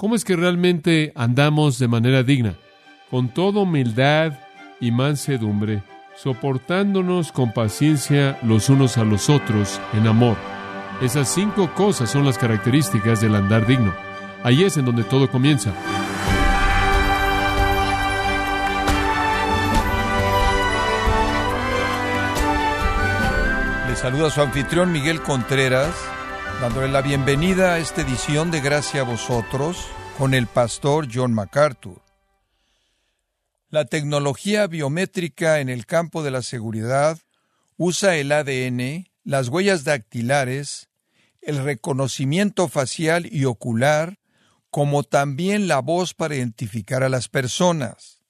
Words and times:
¿Cómo 0.00 0.14
es 0.14 0.24
que 0.24 0.34
realmente 0.34 1.12
andamos 1.14 1.78
de 1.78 1.86
manera 1.86 2.22
digna? 2.22 2.54
Con 3.10 3.28
toda 3.28 3.60
humildad 3.60 4.32
y 4.80 4.92
mansedumbre, 4.92 5.82
soportándonos 6.16 7.32
con 7.32 7.52
paciencia 7.52 8.38
los 8.42 8.70
unos 8.70 8.96
a 8.96 9.04
los 9.04 9.28
otros 9.28 9.78
en 9.92 10.06
amor. 10.06 10.38
Esas 11.02 11.28
cinco 11.28 11.74
cosas 11.74 12.08
son 12.08 12.24
las 12.24 12.38
características 12.38 13.20
del 13.20 13.34
andar 13.34 13.66
digno. 13.66 13.92
Ahí 14.42 14.64
es 14.64 14.78
en 14.78 14.86
donde 14.86 15.04
todo 15.04 15.30
comienza. 15.30 15.70
Le 23.86 23.96
saluda 23.96 24.30
su 24.30 24.40
anfitrión 24.40 24.92
Miguel 24.92 25.20
Contreras 25.20 25.94
dándole 26.60 26.88
la 26.88 27.00
bienvenida 27.00 27.72
a 27.72 27.78
esta 27.78 28.02
edición 28.02 28.50
de 28.50 28.60
Gracia 28.60 29.00
a 29.00 29.04
vosotros 29.04 29.86
con 30.18 30.34
el 30.34 30.46
pastor 30.46 31.08
John 31.10 31.32
MacArthur. 31.32 32.02
La 33.70 33.86
tecnología 33.86 34.66
biométrica 34.66 35.60
en 35.60 35.70
el 35.70 35.86
campo 35.86 36.22
de 36.22 36.30
la 36.30 36.42
seguridad 36.42 37.18
usa 37.78 38.16
el 38.16 38.30
ADN, 38.30 39.08
las 39.24 39.48
huellas 39.48 39.84
dactilares, 39.84 40.90
el 41.40 41.64
reconocimiento 41.64 42.68
facial 42.68 43.26
y 43.32 43.46
ocular, 43.46 44.18
como 44.70 45.02
también 45.02 45.66
la 45.66 45.78
voz 45.78 46.12
para 46.12 46.34
identificar 46.34 47.02
a 47.02 47.08
las 47.08 47.30
personas. 47.30 48.20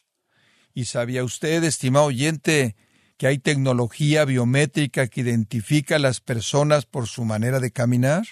¿Y 0.72 0.84
sabía 0.84 1.24
usted, 1.24 1.64
estimado 1.64 2.06
oyente, 2.06 2.76
que 3.20 3.26
hay 3.26 3.38
tecnología 3.38 4.24
biométrica 4.24 5.06
que 5.06 5.20
identifica 5.20 5.96
a 5.96 5.98
las 5.98 6.22
personas 6.22 6.86
por 6.86 7.06
su 7.06 7.26
manera 7.26 7.60
de 7.60 7.70
caminar? 7.70 8.26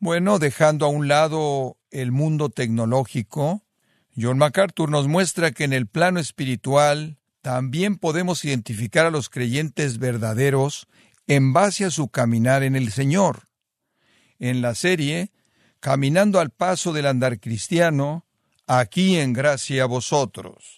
Bueno, 0.00 0.40
dejando 0.40 0.84
a 0.84 0.88
un 0.88 1.06
lado 1.06 1.78
el 1.92 2.10
mundo 2.10 2.50
tecnológico, 2.50 3.62
John 4.16 4.38
MacArthur 4.38 4.90
nos 4.90 5.06
muestra 5.06 5.52
que 5.52 5.62
en 5.62 5.72
el 5.72 5.86
plano 5.86 6.18
espiritual 6.18 7.20
también 7.40 7.98
podemos 7.98 8.44
identificar 8.44 9.06
a 9.06 9.12
los 9.12 9.28
creyentes 9.28 9.98
verdaderos 9.98 10.88
en 11.28 11.52
base 11.52 11.84
a 11.84 11.92
su 11.92 12.08
caminar 12.08 12.64
en 12.64 12.74
el 12.74 12.90
Señor. 12.90 13.44
En 14.40 14.60
la 14.60 14.74
serie, 14.74 15.30
Caminando 15.78 16.40
al 16.40 16.50
paso 16.50 16.92
del 16.92 17.06
andar 17.06 17.38
cristiano, 17.38 18.26
aquí 18.66 19.18
en 19.18 19.34
gracia 19.34 19.84
a 19.84 19.86
vosotros. 19.86 20.77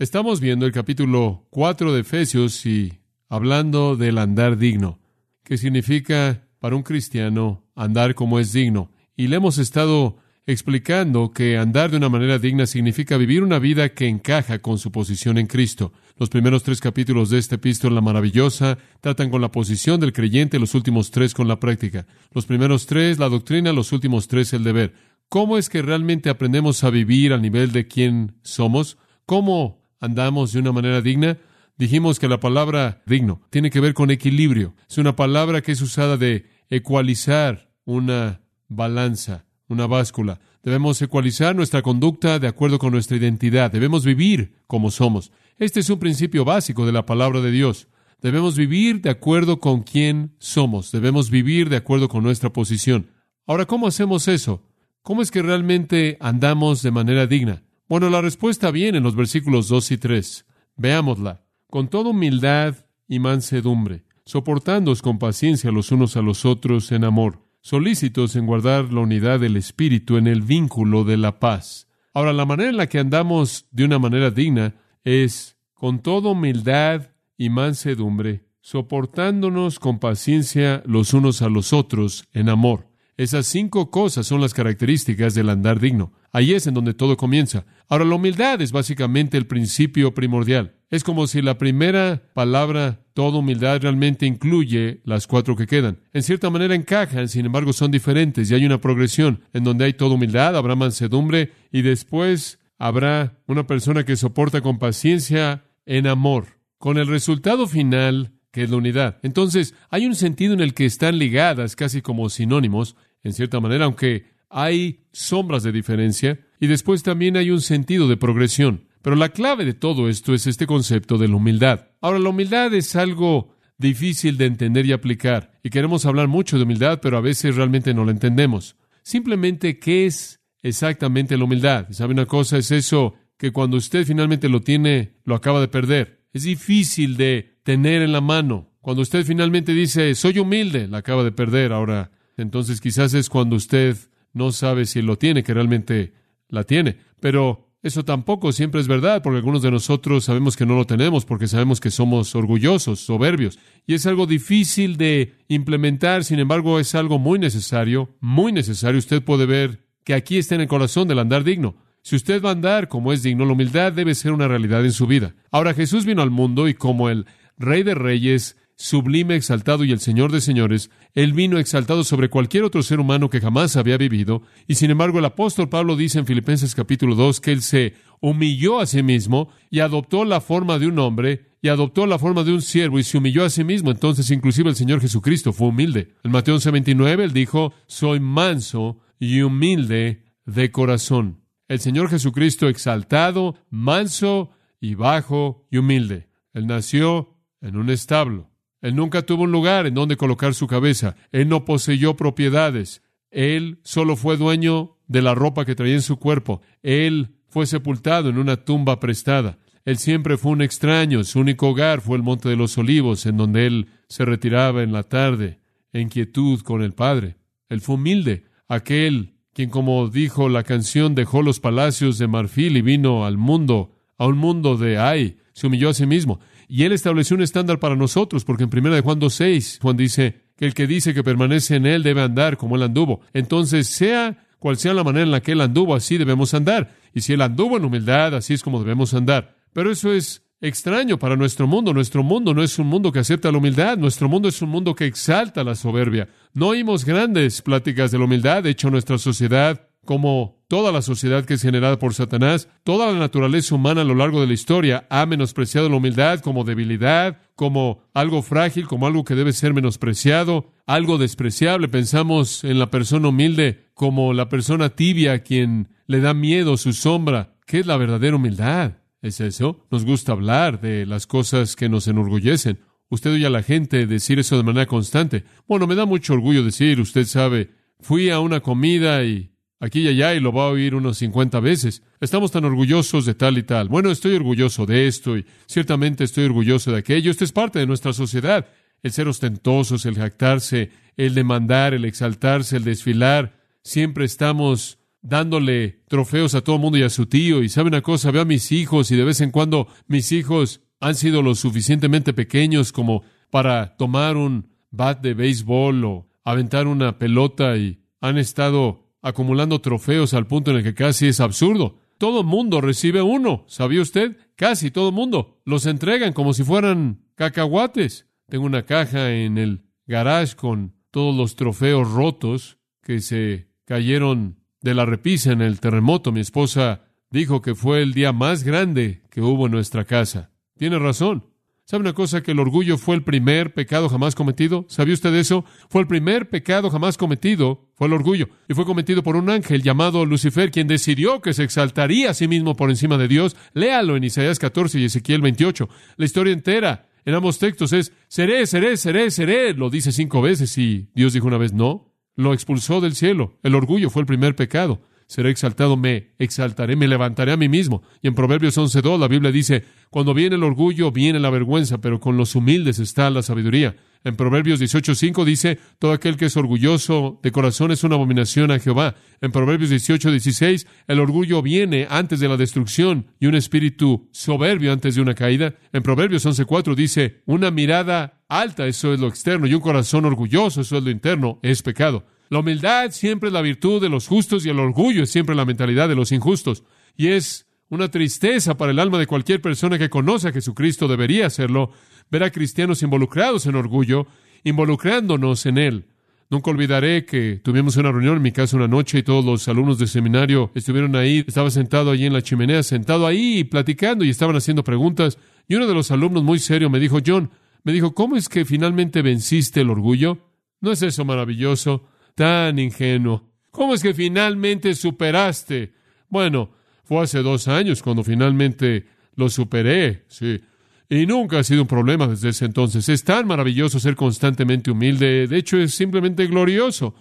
Estamos 0.00 0.40
viendo 0.40 0.64
el 0.64 0.70
capítulo 0.70 1.48
4 1.50 1.92
de 1.92 2.02
Efesios 2.02 2.64
y 2.66 3.00
hablando 3.28 3.96
del 3.96 4.18
andar 4.18 4.56
digno, 4.56 5.00
que 5.42 5.58
significa 5.58 6.46
para 6.60 6.76
un 6.76 6.84
cristiano 6.84 7.64
andar 7.74 8.14
como 8.14 8.38
es 8.38 8.52
digno. 8.52 8.92
Y 9.16 9.26
le 9.26 9.34
hemos 9.34 9.58
estado 9.58 10.18
explicando 10.46 11.32
que 11.32 11.58
andar 11.58 11.90
de 11.90 11.96
una 11.96 12.08
manera 12.08 12.38
digna 12.38 12.66
significa 12.66 13.16
vivir 13.16 13.42
una 13.42 13.58
vida 13.58 13.88
que 13.88 14.06
encaja 14.06 14.60
con 14.60 14.78
su 14.78 14.92
posición 14.92 15.36
en 15.36 15.48
Cristo. 15.48 15.92
Los 16.16 16.28
primeros 16.28 16.62
tres 16.62 16.80
capítulos 16.80 17.30
de 17.30 17.38
esta 17.38 17.56
epístola 17.56 18.00
maravillosa 18.00 18.78
tratan 19.00 19.30
con 19.30 19.40
la 19.40 19.50
posición 19.50 19.98
del 19.98 20.12
creyente, 20.12 20.60
los 20.60 20.76
últimos 20.76 21.10
tres 21.10 21.34
con 21.34 21.48
la 21.48 21.58
práctica. 21.58 22.06
Los 22.32 22.46
primeros 22.46 22.86
tres 22.86 23.18
la 23.18 23.28
doctrina, 23.28 23.72
los 23.72 23.90
últimos 23.90 24.28
tres 24.28 24.52
el 24.52 24.62
deber. 24.62 24.94
¿Cómo 25.28 25.58
es 25.58 25.68
que 25.68 25.82
realmente 25.82 26.30
aprendemos 26.30 26.84
a 26.84 26.90
vivir 26.90 27.32
al 27.32 27.42
nivel 27.42 27.72
de 27.72 27.88
quién 27.88 28.36
somos? 28.44 28.96
¿Cómo 29.26 29.77
andamos 30.00 30.52
de 30.52 30.60
una 30.60 30.72
manera 30.72 31.00
digna, 31.00 31.38
dijimos 31.76 32.18
que 32.18 32.28
la 32.28 32.40
palabra 32.40 33.02
digno 33.06 33.40
tiene 33.50 33.70
que 33.70 33.80
ver 33.80 33.94
con 33.94 34.10
equilibrio. 34.10 34.74
Es 34.88 34.98
una 34.98 35.16
palabra 35.16 35.62
que 35.62 35.72
es 35.72 35.80
usada 35.80 36.16
de 36.16 36.46
ecualizar 36.70 37.70
una 37.84 38.40
balanza, 38.68 39.44
una 39.68 39.86
báscula. 39.86 40.40
Debemos 40.62 41.00
ecualizar 41.00 41.56
nuestra 41.56 41.82
conducta 41.82 42.38
de 42.38 42.48
acuerdo 42.48 42.78
con 42.78 42.92
nuestra 42.92 43.16
identidad. 43.16 43.70
Debemos 43.70 44.04
vivir 44.04 44.54
como 44.66 44.90
somos. 44.90 45.32
Este 45.56 45.80
es 45.80 45.90
un 45.90 45.98
principio 45.98 46.44
básico 46.44 46.84
de 46.84 46.92
la 46.92 47.06
palabra 47.06 47.40
de 47.40 47.50
Dios. 47.50 47.88
Debemos 48.20 48.56
vivir 48.56 49.00
de 49.00 49.10
acuerdo 49.10 49.60
con 49.60 49.82
quién 49.82 50.34
somos. 50.38 50.90
Debemos 50.90 51.30
vivir 51.30 51.68
de 51.68 51.76
acuerdo 51.76 52.08
con 52.08 52.24
nuestra 52.24 52.52
posición. 52.52 53.10
Ahora, 53.46 53.64
¿cómo 53.64 53.86
hacemos 53.86 54.28
eso? 54.28 54.62
¿Cómo 55.02 55.22
es 55.22 55.30
que 55.30 55.40
realmente 55.40 56.18
andamos 56.20 56.82
de 56.82 56.90
manera 56.90 57.26
digna? 57.26 57.62
Bueno, 57.88 58.10
la 58.10 58.20
respuesta 58.20 58.70
viene 58.70 58.98
en 58.98 59.04
los 59.04 59.16
versículos 59.16 59.68
2 59.68 59.92
y 59.92 59.96
3. 59.96 60.44
Veámosla. 60.76 61.42
Con 61.70 61.88
toda 61.88 62.10
humildad 62.10 62.76
y 63.08 63.18
mansedumbre, 63.18 64.04
soportándoos 64.26 65.00
con 65.00 65.18
paciencia 65.18 65.70
los 65.70 65.90
unos 65.90 66.14
a 66.18 66.20
los 66.20 66.44
otros 66.44 66.92
en 66.92 67.04
amor, 67.04 67.42
solícitos 67.62 68.36
en 68.36 68.44
guardar 68.44 68.92
la 68.92 69.00
unidad 69.00 69.40
del 69.40 69.56
Espíritu 69.56 70.18
en 70.18 70.26
el 70.26 70.42
vínculo 70.42 71.04
de 71.04 71.16
la 71.16 71.40
paz. 71.40 71.88
Ahora, 72.12 72.34
la 72.34 72.44
manera 72.44 72.68
en 72.68 72.76
la 72.76 72.88
que 72.88 72.98
andamos 72.98 73.66
de 73.70 73.86
una 73.86 73.98
manera 73.98 74.30
digna 74.30 74.74
es 75.02 75.56
con 75.72 76.00
toda 76.00 76.32
humildad 76.32 77.08
y 77.38 77.48
mansedumbre, 77.48 78.44
soportándonos 78.60 79.78
con 79.78 79.98
paciencia 79.98 80.82
los 80.84 81.14
unos 81.14 81.40
a 81.40 81.48
los 81.48 81.72
otros 81.72 82.28
en 82.34 82.50
amor. 82.50 82.86
Esas 83.18 83.48
cinco 83.48 83.90
cosas 83.90 84.28
son 84.28 84.40
las 84.40 84.54
características 84.54 85.34
del 85.34 85.48
andar 85.48 85.80
digno. 85.80 86.12
Ahí 86.30 86.54
es 86.54 86.68
en 86.68 86.74
donde 86.74 86.94
todo 86.94 87.16
comienza. 87.16 87.66
Ahora, 87.88 88.04
la 88.04 88.14
humildad 88.14 88.62
es 88.62 88.70
básicamente 88.70 89.36
el 89.36 89.48
principio 89.48 90.14
primordial. 90.14 90.76
Es 90.88 91.02
como 91.02 91.26
si 91.26 91.42
la 91.42 91.58
primera 91.58 92.22
palabra, 92.32 93.00
toda 93.14 93.40
humildad, 93.40 93.82
realmente 93.82 94.24
incluye 94.24 95.00
las 95.04 95.26
cuatro 95.26 95.56
que 95.56 95.66
quedan. 95.66 95.98
En 96.12 96.22
cierta 96.22 96.48
manera 96.48 96.76
encajan, 96.76 97.28
sin 97.28 97.46
embargo 97.46 97.72
son 97.72 97.90
diferentes 97.90 98.52
y 98.52 98.54
hay 98.54 98.64
una 98.64 98.80
progresión. 98.80 99.42
En 99.52 99.64
donde 99.64 99.86
hay 99.86 99.94
toda 99.94 100.14
humildad, 100.14 100.56
habrá 100.56 100.76
mansedumbre 100.76 101.50
y 101.72 101.82
después 101.82 102.60
habrá 102.78 103.36
una 103.48 103.66
persona 103.66 104.04
que 104.04 104.14
soporta 104.14 104.60
con 104.60 104.78
paciencia 104.78 105.64
en 105.86 106.06
amor, 106.06 106.60
con 106.78 106.98
el 106.98 107.08
resultado 107.08 107.66
final 107.66 108.38
que 108.50 108.62
es 108.62 108.70
la 108.70 108.76
unidad. 108.76 109.18
Entonces, 109.22 109.74
hay 109.90 110.06
un 110.06 110.14
sentido 110.14 110.54
en 110.54 110.60
el 110.60 110.74
que 110.74 110.86
están 110.86 111.18
ligadas 111.18 111.76
casi 111.76 112.00
como 112.00 112.30
sinónimos, 112.30 112.96
en 113.22 113.32
cierta 113.32 113.60
manera, 113.60 113.84
aunque 113.84 114.26
hay 114.50 115.04
sombras 115.12 115.62
de 115.62 115.72
diferencia 115.72 116.40
y 116.60 116.66
después 116.66 117.02
también 117.02 117.36
hay 117.36 117.50
un 117.50 117.60
sentido 117.60 118.08
de 118.08 118.16
progresión. 118.16 118.88
Pero 119.02 119.16
la 119.16 119.28
clave 119.30 119.64
de 119.64 119.74
todo 119.74 120.08
esto 120.08 120.34
es 120.34 120.46
este 120.46 120.66
concepto 120.66 121.18
de 121.18 121.28
la 121.28 121.36
humildad. 121.36 121.88
Ahora, 122.00 122.18
la 122.18 122.30
humildad 122.30 122.74
es 122.74 122.96
algo 122.96 123.54
difícil 123.78 124.36
de 124.36 124.46
entender 124.46 124.86
y 124.86 124.92
aplicar. 124.92 125.52
Y 125.62 125.70
queremos 125.70 126.04
hablar 126.04 126.28
mucho 126.28 126.56
de 126.56 126.64
humildad, 126.64 127.00
pero 127.00 127.16
a 127.16 127.22
veces 127.22 127.56
realmente 127.56 127.94
no 127.94 128.04
la 128.04 128.10
entendemos. 128.10 128.76
Simplemente, 129.02 129.78
¿qué 129.78 130.06
es 130.06 130.40
exactamente 130.62 131.38
la 131.38 131.44
humildad? 131.44 131.86
¿Sabe 131.90 132.12
una 132.12 132.26
cosa? 132.26 132.58
Es 132.58 132.70
eso 132.70 133.14
que 133.36 133.52
cuando 133.52 133.76
usted 133.76 134.04
finalmente 134.04 134.48
lo 134.48 134.60
tiene, 134.60 135.14
lo 135.24 135.36
acaba 135.36 135.60
de 135.60 135.68
perder. 135.68 136.26
Es 136.32 136.42
difícil 136.42 137.16
de 137.16 137.58
tener 137.62 138.02
en 138.02 138.12
la 138.12 138.20
mano. 138.20 138.72
Cuando 138.80 139.02
usted 139.02 139.24
finalmente 139.24 139.72
dice, 139.72 140.14
soy 140.14 140.38
humilde, 140.38 140.88
la 140.88 140.98
acaba 140.98 141.22
de 141.22 141.32
perder. 141.32 141.72
Ahora, 141.72 142.10
entonces 142.38 142.80
quizás 142.80 143.14
es 143.14 143.28
cuando 143.28 143.56
usted 143.56 143.96
no 144.32 144.52
sabe 144.52 144.86
si 144.86 145.02
lo 145.02 145.18
tiene, 145.18 145.42
que 145.42 145.54
realmente 145.54 146.12
la 146.48 146.64
tiene. 146.64 146.96
Pero 147.20 147.68
eso 147.82 148.04
tampoco 148.04 148.52
siempre 148.52 148.80
es 148.80 148.88
verdad, 148.88 149.22
porque 149.22 149.36
algunos 149.36 149.62
de 149.62 149.70
nosotros 149.70 150.24
sabemos 150.24 150.56
que 150.56 150.66
no 150.66 150.74
lo 150.74 150.84
tenemos, 150.84 151.24
porque 151.24 151.46
sabemos 151.46 151.80
que 151.80 151.90
somos 151.90 152.34
orgullosos, 152.34 153.00
soberbios. 153.00 153.58
Y 153.86 153.94
es 153.94 154.06
algo 154.06 154.26
difícil 154.26 154.96
de 154.96 155.34
implementar, 155.48 156.24
sin 156.24 156.38
embargo, 156.38 156.80
es 156.80 156.94
algo 156.94 157.18
muy 157.18 157.38
necesario, 157.38 158.16
muy 158.20 158.52
necesario. 158.52 158.98
Usted 158.98 159.22
puede 159.22 159.46
ver 159.46 159.84
que 160.04 160.14
aquí 160.14 160.38
está 160.38 160.54
en 160.54 160.62
el 160.62 160.68
corazón 160.68 161.06
del 161.06 161.18
andar 161.18 161.44
digno. 161.44 161.76
Si 162.02 162.16
usted 162.16 162.42
va 162.42 162.50
a 162.50 162.52
andar 162.52 162.88
como 162.88 163.12
es 163.12 163.22
digno, 163.22 163.44
la 163.44 163.52
humildad 163.52 163.92
debe 163.92 164.14
ser 164.14 164.32
una 164.32 164.48
realidad 164.48 164.84
en 164.84 164.92
su 164.92 165.06
vida. 165.06 165.34
Ahora 165.50 165.74
Jesús 165.74 166.06
vino 166.06 166.22
al 166.22 166.30
mundo 166.30 166.68
y 166.68 166.74
como 166.74 167.10
el 167.10 167.26
Rey 167.58 167.82
de 167.82 167.94
Reyes, 167.94 168.56
sublime, 168.78 169.34
exaltado 169.34 169.84
y 169.84 169.90
el 169.90 169.98
Señor 169.98 170.30
de 170.30 170.40
señores, 170.40 170.90
Él 171.14 171.32
vino 171.32 171.58
exaltado 171.58 172.04
sobre 172.04 172.30
cualquier 172.30 172.62
otro 172.62 172.82
ser 172.84 173.00
humano 173.00 173.28
que 173.28 173.40
jamás 173.40 173.76
había 173.76 173.98
vivido, 173.98 174.42
y 174.68 174.76
sin 174.76 174.92
embargo 174.92 175.18
el 175.18 175.24
apóstol 175.24 175.68
Pablo 175.68 175.96
dice 175.96 176.20
en 176.20 176.26
Filipenses 176.26 176.76
capítulo 176.76 177.16
2 177.16 177.40
que 177.40 177.52
Él 177.52 177.62
se 177.62 177.94
humilló 178.20 178.78
a 178.78 178.86
sí 178.86 179.02
mismo 179.02 179.48
y 179.68 179.80
adoptó 179.80 180.24
la 180.24 180.40
forma 180.40 180.78
de 180.78 180.86
un 180.86 180.98
hombre 181.00 181.56
y 181.60 181.68
adoptó 181.68 182.06
la 182.06 182.20
forma 182.20 182.44
de 182.44 182.52
un 182.52 182.62
siervo 182.62 183.00
y 183.00 183.02
se 183.02 183.18
humilló 183.18 183.44
a 183.44 183.50
sí 183.50 183.64
mismo. 183.64 183.90
Entonces 183.90 184.30
inclusive 184.30 184.70
el 184.70 184.76
Señor 184.76 185.00
Jesucristo 185.00 185.52
fue 185.52 185.68
humilde. 185.68 186.14
En 186.22 186.30
Mateo 186.30 186.56
11:29 186.56 187.20
Él 187.20 187.32
dijo, 187.32 187.74
soy 187.88 188.20
manso 188.20 189.00
y 189.18 189.40
humilde 189.42 190.22
de 190.46 190.70
corazón. 190.70 191.42
El 191.66 191.80
Señor 191.80 192.10
Jesucristo 192.10 192.68
exaltado, 192.68 193.56
manso 193.70 194.50
y 194.80 194.94
bajo 194.94 195.66
y 195.68 195.78
humilde. 195.78 196.28
Él 196.54 196.68
nació 196.68 197.36
en 197.60 197.76
un 197.76 197.90
establo 197.90 198.50
él 198.80 198.94
nunca 198.94 199.22
tuvo 199.22 199.42
un 199.44 199.52
lugar 199.52 199.86
en 199.86 199.94
donde 199.94 200.16
colocar 200.16 200.54
su 200.54 200.66
cabeza. 200.66 201.16
Él 201.32 201.48
no 201.48 201.64
poseyó 201.64 202.16
propiedades. 202.16 203.02
Él 203.30 203.80
solo 203.82 204.16
fue 204.16 204.36
dueño 204.36 204.96
de 205.06 205.22
la 205.22 205.34
ropa 205.34 205.64
que 205.64 205.74
traía 205.74 205.94
en 205.94 206.02
su 206.02 206.18
cuerpo. 206.18 206.62
Él 206.82 207.36
fue 207.48 207.66
sepultado 207.66 208.28
en 208.28 208.38
una 208.38 208.56
tumba 208.56 209.00
prestada. 209.00 209.58
Él 209.84 209.98
siempre 209.98 210.36
fue 210.36 210.52
un 210.52 210.62
extraño. 210.62 211.24
Su 211.24 211.40
único 211.40 211.68
hogar 211.68 212.00
fue 212.00 212.16
el 212.16 212.22
Monte 212.22 212.48
de 212.48 212.56
los 212.56 212.76
Olivos, 212.78 213.26
en 213.26 213.36
donde 213.36 213.66
él 213.66 213.88
se 214.08 214.24
retiraba 214.24 214.82
en 214.82 214.92
la 214.92 215.02
tarde, 215.02 215.60
en 215.92 216.08
quietud 216.08 216.60
con 216.60 216.82
el 216.82 216.92
Padre. 216.92 217.36
Él 217.68 217.80
fue 217.80 217.96
humilde, 217.96 218.44
aquel 218.68 219.34
quien 219.58 219.70
como 219.70 220.08
dijo 220.08 220.48
la 220.48 220.62
canción 220.62 221.16
dejó 221.16 221.42
los 221.42 221.58
palacios 221.58 222.16
de 222.18 222.28
marfil 222.28 222.76
y 222.76 222.80
vino 222.80 223.26
al 223.26 223.38
mundo, 223.38 223.96
a 224.16 224.26
un 224.26 224.38
mundo 224.38 224.76
de 224.76 224.98
ay, 224.98 225.38
se 225.52 225.66
humilló 225.66 225.88
a 225.88 225.94
sí 225.94 226.06
mismo. 226.06 226.38
Y 226.68 226.84
él 226.84 226.92
estableció 226.92 227.34
un 227.34 227.42
estándar 227.42 227.78
para 227.78 227.96
nosotros, 227.96 228.44
porque 228.44 228.64
en 228.64 228.70
1 228.72 228.94
de 228.94 229.00
Juan 229.00 229.18
2.6, 229.18 229.80
Juan 229.80 229.96
dice 229.96 230.42
que 230.56 230.66
el 230.66 230.74
que 230.74 230.86
dice 230.86 231.14
que 231.14 231.24
permanece 231.24 231.76
en 231.76 231.86
él 231.86 232.02
debe 232.02 232.20
andar 232.20 232.56
como 232.56 232.76
él 232.76 232.82
anduvo. 232.82 233.20
Entonces, 233.32 233.88
sea 233.88 234.44
cual 234.58 234.76
sea 234.76 234.92
la 234.92 235.04
manera 235.04 235.24
en 235.24 235.30
la 235.30 235.40
que 235.40 235.52
él 235.52 235.60
anduvo, 235.60 235.94
así 235.94 236.18
debemos 236.18 236.52
andar. 236.52 236.94
Y 237.14 237.20
si 237.20 237.32
él 237.32 237.42
anduvo 237.42 237.76
en 237.76 237.84
humildad, 237.84 238.34
así 238.34 238.54
es 238.54 238.62
como 238.62 238.80
debemos 238.80 239.14
andar. 239.14 239.56
Pero 239.72 239.90
eso 239.90 240.12
es 240.12 240.42
extraño 240.60 241.18
para 241.18 241.36
nuestro 241.36 241.66
mundo. 241.66 241.94
Nuestro 241.94 242.22
mundo 242.22 242.54
no 242.54 242.62
es 242.62 242.78
un 242.78 242.88
mundo 242.88 243.12
que 243.12 243.20
acepta 243.20 243.52
la 243.52 243.58
humildad, 243.58 243.96
nuestro 243.96 244.28
mundo 244.28 244.48
es 244.48 244.60
un 244.60 244.68
mundo 244.68 244.94
que 244.94 245.06
exalta 245.06 245.64
la 245.64 245.74
soberbia. 245.74 246.28
No 246.52 246.68
oímos 246.68 247.04
grandes 247.04 247.62
pláticas 247.62 248.10
de 248.10 248.18
la 248.18 248.24
humildad, 248.24 248.62
de 248.64 248.70
hecho 248.70 248.90
nuestra 248.90 249.18
sociedad, 249.18 249.87
como 250.08 250.64
toda 250.68 250.90
la 250.90 251.02
sociedad 251.02 251.44
que 251.44 251.52
es 251.52 251.60
generada 251.60 251.98
por 251.98 252.14
Satanás, 252.14 252.70
toda 252.82 253.12
la 253.12 253.18
naturaleza 253.18 253.74
humana 253.74 254.00
a 254.00 254.04
lo 254.04 254.14
largo 254.14 254.40
de 254.40 254.46
la 254.46 254.54
historia 254.54 255.06
ha 255.10 255.26
menospreciado 255.26 255.90
la 255.90 255.96
humildad 255.96 256.40
como 256.40 256.64
debilidad, 256.64 257.42
como 257.54 258.08
algo 258.14 258.40
frágil, 258.40 258.86
como 258.86 259.06
algo 259.06 259.22
que 259.22 259.34
debe 259.34 259.52
ser 259.52 259.74
menospreciado, 259.74 260.72
algo 260.86 261.18
despreciable. 261.18 261.88
Pensamos 261.88 262.64
en 262.64 262.78
la 262.78 262.90
persona 262.90 263.28
humilde 263.28 263.90
como 263.92 264.32
la 264.32 264.48
persona 264.48 264.88
tibia 264.88 265.34
a 265.34 265.38
quien 265.40 265.90
le 266.06 266.20
da 266.20 266.32
miedo 266.32 266.78
su 266.78 266.94
sombra. 266.94 267.58
¿Qué 267.66 267.80
es 267.80 267.86
la 267.86 267.98
verdadera 267.98 268.36
humildad? 268.36 268.92
¿Es 269.20 269.42
eso? 269.42 269.84
Nos 269.90 270.06
gusta 270.06 270.32
hablar 270.32 270.80
de 270.80 271.04
las 271.04 271.26
cosas 271.26 271.76
que 271.76 271.90
nos 271.90 272.08
enorgullecen. 272.08 272.80
Usted 273.10 273.34
oye 273.34 273.44
a 273.44 273.50
la 273.50 273.62
gente 273.62 274.06
decir 274.06 274.38
eso 274.38 274.56
de 274.56 274.62
manera 274.62 274.86
constante. 274.86 275.44
Bueno, 275.66 275.86
me 275.86 275.96
da 275.96 276.06
mucho 276.06 276.32
orgullo 276.32 276.64
decir, 276.64 276.98
usted 276.98 277.26
sabe, 277.26 277.72
fui 278.00 278.30
a 278.30 278.40
una 278.40 278.60
comida 278.60 279.22
y 279.22 279.50
aquí 279.80 280.00
y 280.00 280.08
allá 280.08 280.34
y 280.34 280.40
lo 280.40 280.52
va 280.52 280.64
a 280.64 280.68
oír 280.68 280.94
unos 280.94 281.18
50 281.18 281.60
veces. 281.60 282.02
Estamos 282.20 282.50
tan 282.50 282.64
orgullosos 282.64 283.26
de 283.26 283.34
tal 283.34 283.58
y 283.58 283.62
tal. 283.62 283.88
Bueno, 283.88 284.10
estoy 284.10 284.34
orgulloso 284.34 284.86
de 284.86 285.06
esto 285.06 285.36
y 285.36 285.46
ciertamente 285.66 286.24
estoy 286.24 286.44
orgulloso 286.44 286.92
de 286.92 286.98
aquello. 286.98 287.30
Esto 287.30 287.44
es 287.44 287.52
parte 287.52 287.78
de 287.78 287.86
nuestra 287.86 288.12
sociedad. 288.12 288.66
El 289.02 289.12
ser 289.12 289.28
ostentosos, 289.28 290.06
el 290.06 290.16
jactarse, 290.16 290.90
el 291.16 291.34
demandar, 291.34 291.94
el 291.94 292.04
exaltarse, 292.04 292.76
el 292.76 292.84
desfilar. 292.84 293.60
Siempre 293.82 294.24
estamos 294.24 294.98
dándole 295.22 296.02
trofeos 296.08 296.54
a 296.54 296.62
todo 296.62 296.78
mundo 296.78 296.98
y 296.98 297.02
a 297.02 297.10
su 297.10 297.26
tío. 297.26 297.62
Y 297.62 297.68
sabe 297.68 297.88
una 297.88 298.02
cosa, 298.02 298.30
veo 298.30 298.42
a 298.42 298.46
mis 298.46 298.72
hijos 298.72 299.10
y 299.10 299.16
de 299.16 299.24
vez 299.24 299.40
en 299.40 299.50
cuando 299.50 299.88
mis 300.06 300.32
hijos 300.32 300.80
han 301.00 301.14
sido 301.14 301.42
lo 301.42 301.54
suficientemente 301.54 302.32
pequeños 302.32 302.92
como 302.92 303.22
para 303.50 303.96
tomar 303.96 304.36
un 304.36 304.68
bat 304.90 305.20
de 305.20 305.34
béisbol 305.34 306.04
o 306.04 306.28
aventar 306.44 306.86
una 306.86 307.18
pelota 307.18 307.76
y 307.76 308.00
han 308.20 308.38
estado 308.38 309.07
acumulando 309.22 309.80
trofeos 309.80 310.34
al 310.34 310.46
punto 310.46 310.70
en 310.70 310.78
el 310.78 310.82
que 310.82 310.94
casi 310.94 311.28
es 311.28 311.40
absurdo. 311.40 311.98
Todo 312.18 312.42
mundo 312.42 312.80
recibe 312.80 313.22
uno, 313.22 313.64
¿sabía 313.68 314.02
usted? 314.02 314.36
Casi 314.56 314.90
todo 314.90 315.12
mundo. 315.12 315.60
Los 315.64 315.86
entregan 315.86 316.32
como 316.32 316.52
si 316.52 316.64
fueran 316.64 317.22
cacahuates. 317.36 318.26
Tengo 318.48 318.64
una 318.64 318.84
caja 318.84 319.32
en 319.32 319.58
el 319.58 319.84
garage 320.06 320.56
con 320.56 320.94
todos 321.10 321.36
los 321.36 321.54
trofeos 321.54 322.10
rotos 322.10 322.78
que 323.02 323.20
se 323.20 323.68
cayeron 323.84 324.58
de 324.80 324.94
la 324.94 325.06
repisa 325.06 325.52
en 325.52 325.62
el 325.62 325.80
terremoto. 325.80 326.32
Mi 326.32 326.40
esposa 326.40 327.02
dijo 327.30 327.62
que 327.62 327.74
fue 327.74 328.02
el 328.02 328.14
día 328.14 328.32
más 328.32 328.64
grande 328.64 329.22
que 329.30 329.40
hubo 329.40 329.66
en 329.66 329.72
nuestra 329.72 330.04
casa. 330.04 330.50
Tiene 330.76 330.98
razón. 330.98 331.44
¿Sabe 331.90 332.02
una 332.02 332.12
cosa? 332.12 332.42
Que 332.42 332.50
el 332.50 332.60
orgullo 332.60 332.98
fue 332.98 333.16
el 333.16 333.22
primer 333.22 333.72
pecado 333.72 334.10
jamás 334.10 334.34
cometido. 334.34 334.84
¿Sabía 334.90 335.14
usted 335.14 335.34
eso? 335.34 335.64
Fue 335.88 336.02
el 336.02 336.06
primer 336.06 336.50
pecado 336.50 336.90
jamás 336.90 337.16
cometido. 337.16 337.88
Fue 337.94 338.08
el 338.08 338.12
orgullo. 338.12 338.50
Y 338.68 338.74
fue 338.74 338.84
cometido 338.84 339.22
por 339.22 339.36
un 339.36 339.48
ángel 339.48 339.82
llamado 339.82 340.26
Lucifer, 340.26 340.70
quien 340.70 340.86
decidió 340.86 341.40
que 341.40 341.54
se 341.54 341.64
exaltaría 341.64 342.28
a 342.28 342.34
sí 342.34 342.46
mismo 342.46 342.76
por 342.76 342.90
encima 342.90 343.16
de 343.16 343.26
Dios. 343.26 343.56
Léalo 343.72 344.18
en 344.18 344.24
Isaías 344.24 344.58
14 344.58 345.00
y 345.00 345.04
Ezequiel 345.06 345.40
28. 345.40 345.88
La 346.18 346.26
historia 346.26 346.52
entera 346.52 347.08
en 347.24 347.34
ambos 347.34 347.58
textos 347.58 347.94
es, 347.94 348.12
seré, 348.28 348.66
seré, 348.66 348.98
seré, 348.98 349.30
seré. 349.30 349.72
Lo 349.72 349.88
dice 349.88 350.12
cinco 350.12 350.42
veces 350.42 350.76
y 350.76 351.08
Dios 351.14 351.32
dijo 351.32 351.46
una 351.46 351.56
vez 351.56 351.72
no 351.72 352.08
lo 352.38 352.54
expulsó 352.54 353.00
del 353.00 353.16
cielo. 353.16 353.58
El 353.64 353.74
orgullo 353.74 354.10
fue 354.10 354.22
el 354.22 354.26
primer 354.26 354.54
pecado. 354.54 355.02
Seré 355.28 355.50
exaltado, 355.50 355.98
me 355.98 356.30
exaltaré, 356.38 356.96
me 356.96 357.06
levantaré 357.06 357.52
a 357.52 357.58
mí 357.58 357.68
mismo. 357.68 358.02
Y 358.22 358.28
en 358.28 358.34
Proverbios 358.34 358.78
11.2 358.78 359.18
la 359.18 359.28
Biblia 359.28 359.52
dice, 359.52 359.84
cuando 360.08 360.32
viene 360.32 360.56
el 360.56 360.64
orgullo, 360.64 361.12
viene 361.12 361.38
la 361.38 361.50
vergüenza, 361.50 361.98
pero 361.98 362.18
con 362.18 362.38
los 362.38 362.54
humildes 362.54 362.98
está 362.98 363.28
la 363.28 363.42
sabiduría. 363.42 363.94
En 364.24 364.36
Proverbios 364.36 364.80
18.5 364.80 365.44
dice, 365.44 365.78
todo 365.98 366.12
aquel 366.12 366.38
que 366.38 366.46
es 366.46 366.56
orgulloso 366.56 367.40
de 367.42 367.52
corazón 367.52 367.92
es 367.92 368.04
una 368.04 368.14
abominación 368.14 368.70
a 368.70 368.78
Jehová. 368.78 369.16
En 369.42 369.52
Proverbios 369.52 369.90
18.16, 369.90 370.86
el 371.06 371.20
orgullo 371.20 371.60
viene 371.60 372.06
antes 372.08 372.40
de 372.40 372.48
la 372.48 372.56
destrucción 372.56 373.26
y 373.38 373.48
un 373.48 373.54
espíritu 373.54 374.30
soberbio 374.32 374.94
antes 374.94 375.14
de 375.14 375.20
una 375.20 375.34
caída. 375.34 375.74
En 375.92 376.02
Proverbios 376.02 376.46
11.4 376.46 376.94
dice, 376.94 377.42
una 377.44 377.70
mirada 377.70 378.40
alta, 378.48 378.86
eso 378.86 379.12
es 379.12 379.20
lo 379.20 379.28
externo, 379.28 379.66
y 379.66 379.74
un 379.74 379.82
corazón 379.82 380.24
orgulloso, 380.24 380.80
eso 380.80 380.96
es 380.96 381.04
lo 381.04 381.10
interno, 381.10 381.60
es 381.62 381.82
pecado. 381.82 382.24
La 382.50 382.60
humildad 382.60 383.10
siempre 383.10 383.48
es 383.48 383.52
la 383.52 383.62
virtud 383.62 384.00
de 384.00 384.08
los 384.08 384.26
justos 384.26 384.64
y 384.64 384.70
el 384.70 384.78
orgullo 384.78 385.22
es 385.22 385.30
siempre 385.30 385.54
la 385.54 385.64
mentalidad 385.64 386.08
de 386.08 386.14
los 386.14 386.32
injustos. 386.32 386.84
Y 387.16 387.28
es 387.28 387.66
una 387.90 388.10
tristeza 388.10 388.76
para 388.76 388.92
el 388.92 388.98
alma 388.98 389.18
de 389.18 389.26
cualquier 389.26 389.60
persona 389.60 389.98
que 389.98 390.10
conoce 390.10 390.48
a 390.48 390.52
Jesucristo, 390.52 391.08
debería 391.08 391.46
hacerlo, 391.46 391.90
ver 392.30 392.42
a 392.42 392.50
cristianos 392.50 393.02
involucrados 393.02 393.66
en 393.66 393.74
orgullo, 393.74 394.26
involucrándonos 394.64 395.66
en 395.66 395.78
él. 395.78 396.06
Nunca 396.50 396.70
olvidaré 396.70 397.26
que 397.26 397.60
tuvimos 397.62 397.98
una 397.98 398.10
reunión 398.10 398.36
en 398.36 398.42
mi 398.42 398.52
casa 398.52 398.76
una 398.76 398.88
noche 398.88 399.18
y 399.18 399.22
todos 399.22 399.44
los 399.44 399.68
alumnos 399.68 399.98
del 399.98 400.08
seminario 400.08 400.70
estuvieron 400.74 401.14
ahí. 401.14 401.44
Estaba 401.46 401.70
sentado 401.70 402.10
allí 402.10 402.24
en 402.24 402.32
la 402.32 402.40
chimenea, 402.40 402.82
sentado 402.82 403.26
ahí 403.26 403.64
platicando 403.64 404.24
y 404.24 404.30
estaban 404.30 404.56
haciendo 404.56 404.82
preguntas. 404.82 405.38
Y 405.68 405.74
uno 405.74 405.86
de 405.86 405.92
los 405.92 406.10
alumnos 406.10 406.42
muy 406.42 406.58
serio 406.58 406.88
me 406.88 407.00
dijo, 407.00 407.18
John, 407.24 407.50
me 407.84 407.92
dijo, 407.92 408.14
¿cómo 408.14 408.36
es 408.36 408.48
que 408.48 408.64
finalmente 408.64 409.20
venciste 409.20 409.82
el 409.82 409.90
orgullo? 409.90 410.38
¿No 410.80 410.90
es 410.90 411.02
eso 411.02 411.26
maravilloso? 411.26 412.08
Tan 412.38 412.78
ingenuo. 412.78 413.50
¿Cómo 413.72 413.94
es 413.94 414.02
que 414.02 414.14
finalmente 414.14 414.94
superaste? 414.94 415.92
Bueno, 416.28 416.70
fue 417.02 417.24
hace 417.24 417.42
dos 417.42 417.66
años 417.66 418.00
cuando 418.00 418.22
finalmente 418.22 419.06
lo 419.34 419.48
superé, 419.48 420.22
sí. 420.28 420.60
Y 421.08 421.26
nunca 421.26 421.58
ha 421.58 421.64
sido 421.64 421.82
un 421.82 421.88
problema 421.88 422.28
desde 422.28 422.50
ese 422.50 422.66
entonces. 422.66 423.08
Es 423.08 423.24
tan 423.24 423.48
maravilloso 423.48 423.98
ser 423.98 424.14
constantemente 424.14 424.92
humilde. 424.92 425.48
De 425.48 425.56
hecho, 425.56 425.78
es 425.78 425.94
simplemente 425.94 426.46
glorioso. 426.46 427.16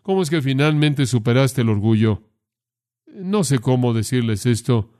¿Cómo 0.00 0.22
es 0.22 0.30
que 0.30 0.40
finalmente 0.40 1.04
superaste 1.04 1.60
el 1.60 1.68
orgullo? 1.68 2.22
No 3.14 3.44
sé 3.44 3.58
cómo 3.58 3.92
decirles 3.92 4.46
esto. 4.46 4.94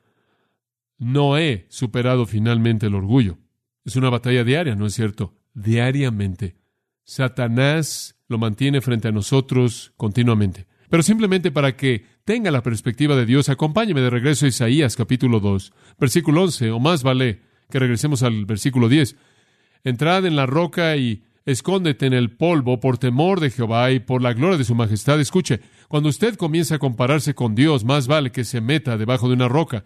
No 0.99 1.39
he 1.39 1.65
superado 1.71 2.27
finalmente 2.27 2.89
el 2.89 2.95
orgullo. 2.95 3.39
Es 3.87 3.97
una 3.97 4.11
batalla 4.11 4.45
diaria, 4.45 4.75
¿no 4.77 4.85
es 4.85 4.93
cierto? 4.93 5.35
Diariamente. 5.55 6.57
Satanás 7.05 8.22
lo 8.33 8.39
mantiene 8.39 8.81
frente 8.81 9.07
a 9.07 9.13
nosotros 9.13 9.93
continuamente. 9.97 10.67
Pero 10.91 11.05
simplemente 11.05 11.53
para 11.53 11.77
que 11.77 12.05
tenga 12.25 12.51
la 12.51 12.63
perspectiva 12.63 13.15
de 13.15 13.25
Dios, 13.25 13.49
acompáñeme 13.49 14.01
de 14.01 14.11
regreso 14.11 14.45
a 14.45 14.49
Isaías 14.49 14.97
capítulo 14.97 15.39
2, 15.39 15.73
versículo 15.99 16.43
11, 16.43 16.73
o 16.73 16.81
más 16.81 17.05
vale 17.05 17.41
que 17.71 17.79
regresemos 17.79 18.23
al 18.23 18.45
versículo 18.45 18.89
10. 18.89 19.17
Entrad 19.85 20.27
en 20.27 20.37
la 20.37 20.47
roca 20.47 20.97
y 20.97 21.23
escóndete 21.47 22.07
en 22.07 22.13
el 22.13 22.31
polvo 22.31 22.81
por 22.81 22.99
temor 22.99 23.41
de 23.41 23.51
Jehová 23.51 23.91
y 23.91 24.01
por 24.01 24.23
la 24.23 24.33
gloria 24.33 24.59
de 24.59 24.65
su 24.65 24.75
majestad. 24.75 25.21
Escuche, 25.21 25.61
cuando 25.89 26.09
usted 26.09 26.37
comienza 26.37 26.75
a 26.75 26.79
compararse 26.79 27.35
con 27.35 27.55
Dios, 27.55 27.85
más 27.85 28.07
vale 28.07 28.31
que 28.31 28.45
se 28.45 28.61
meta 28.61 28.99
debajo 28.99 29.29
de 29.29 29.35
una 29.35 29.49
roca. 29.49 29.85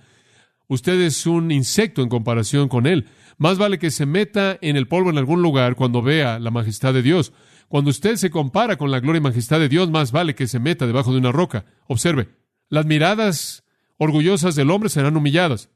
Usted 0.68 1.00
es 1.00 1.26
un 1.26 1.52
insecto 1.52 2.02
en 2.02 2.08
comparación 2.08 2.68
con 2.68 2.86
Él. 2.86 3.06
Más 3.38 3.58
vale 3.58 3.78
que 3.78 3.90
se 3.90 4.06
meta 4.06 4.58
en 4.60 4.76
el 4.76 4.88
polvo 4.88 5.10
en 5.10 5.18
algún 5.18 5.42
lugar 5.42 5.76
cuando 5.76 6.02
vea 6.02 6.38
la 6.38 6.50
majestad 6.50 6.92
de 6.92 7.02
Dios. 7.02 7.32
Cuando 7.68 7.90
usted 7.90 8.16
se 8.16 8.30
compara 8.30 8.76
con 8.76 8.90
la 8.90 9.00
gloria 9.00 9.18
y 9.18 9.22
majestad 9.22 9.58
de 9.58 9.68
Dios, 9.68 9.90
más 9.90 10.12
vale 10.12 10.34
que 10.34 10.46
se 10.46 10.58
meta 10.58 10.86
debajo 10.86 11.12
de 11.12 11.18
una 11.18 11.32
roca. 11.32 11.64
Observe, 11.88 12.28
las 12.68 12.86
miradas 12.86 13.64
orgullosas 13.98 14.54
del 14.54 14.70
hombre 14.70 14.88
serán 14.88 15.16
humilladas. 15.16 15.70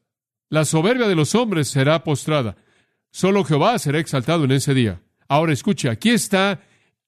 La 0.49 0.64
soberbia 0.64 1.09
de 1.09 1.14
los 1.14 1.35
hombres 1.35 1.68
será 1.68 2.04
postrada. 2.04 2.56
Solo 3.11 3.44
Jehová 3.44 3.78
será 3.78 3.99
exaltado 3.99 4.44
en 4.44 4.52
ese 4.52 4.75
día. 4.75 5.00
Ahora 5.28 5.52
escuche, 5.52 5.88
aquí 5.88 6.11
está 6.11 6.61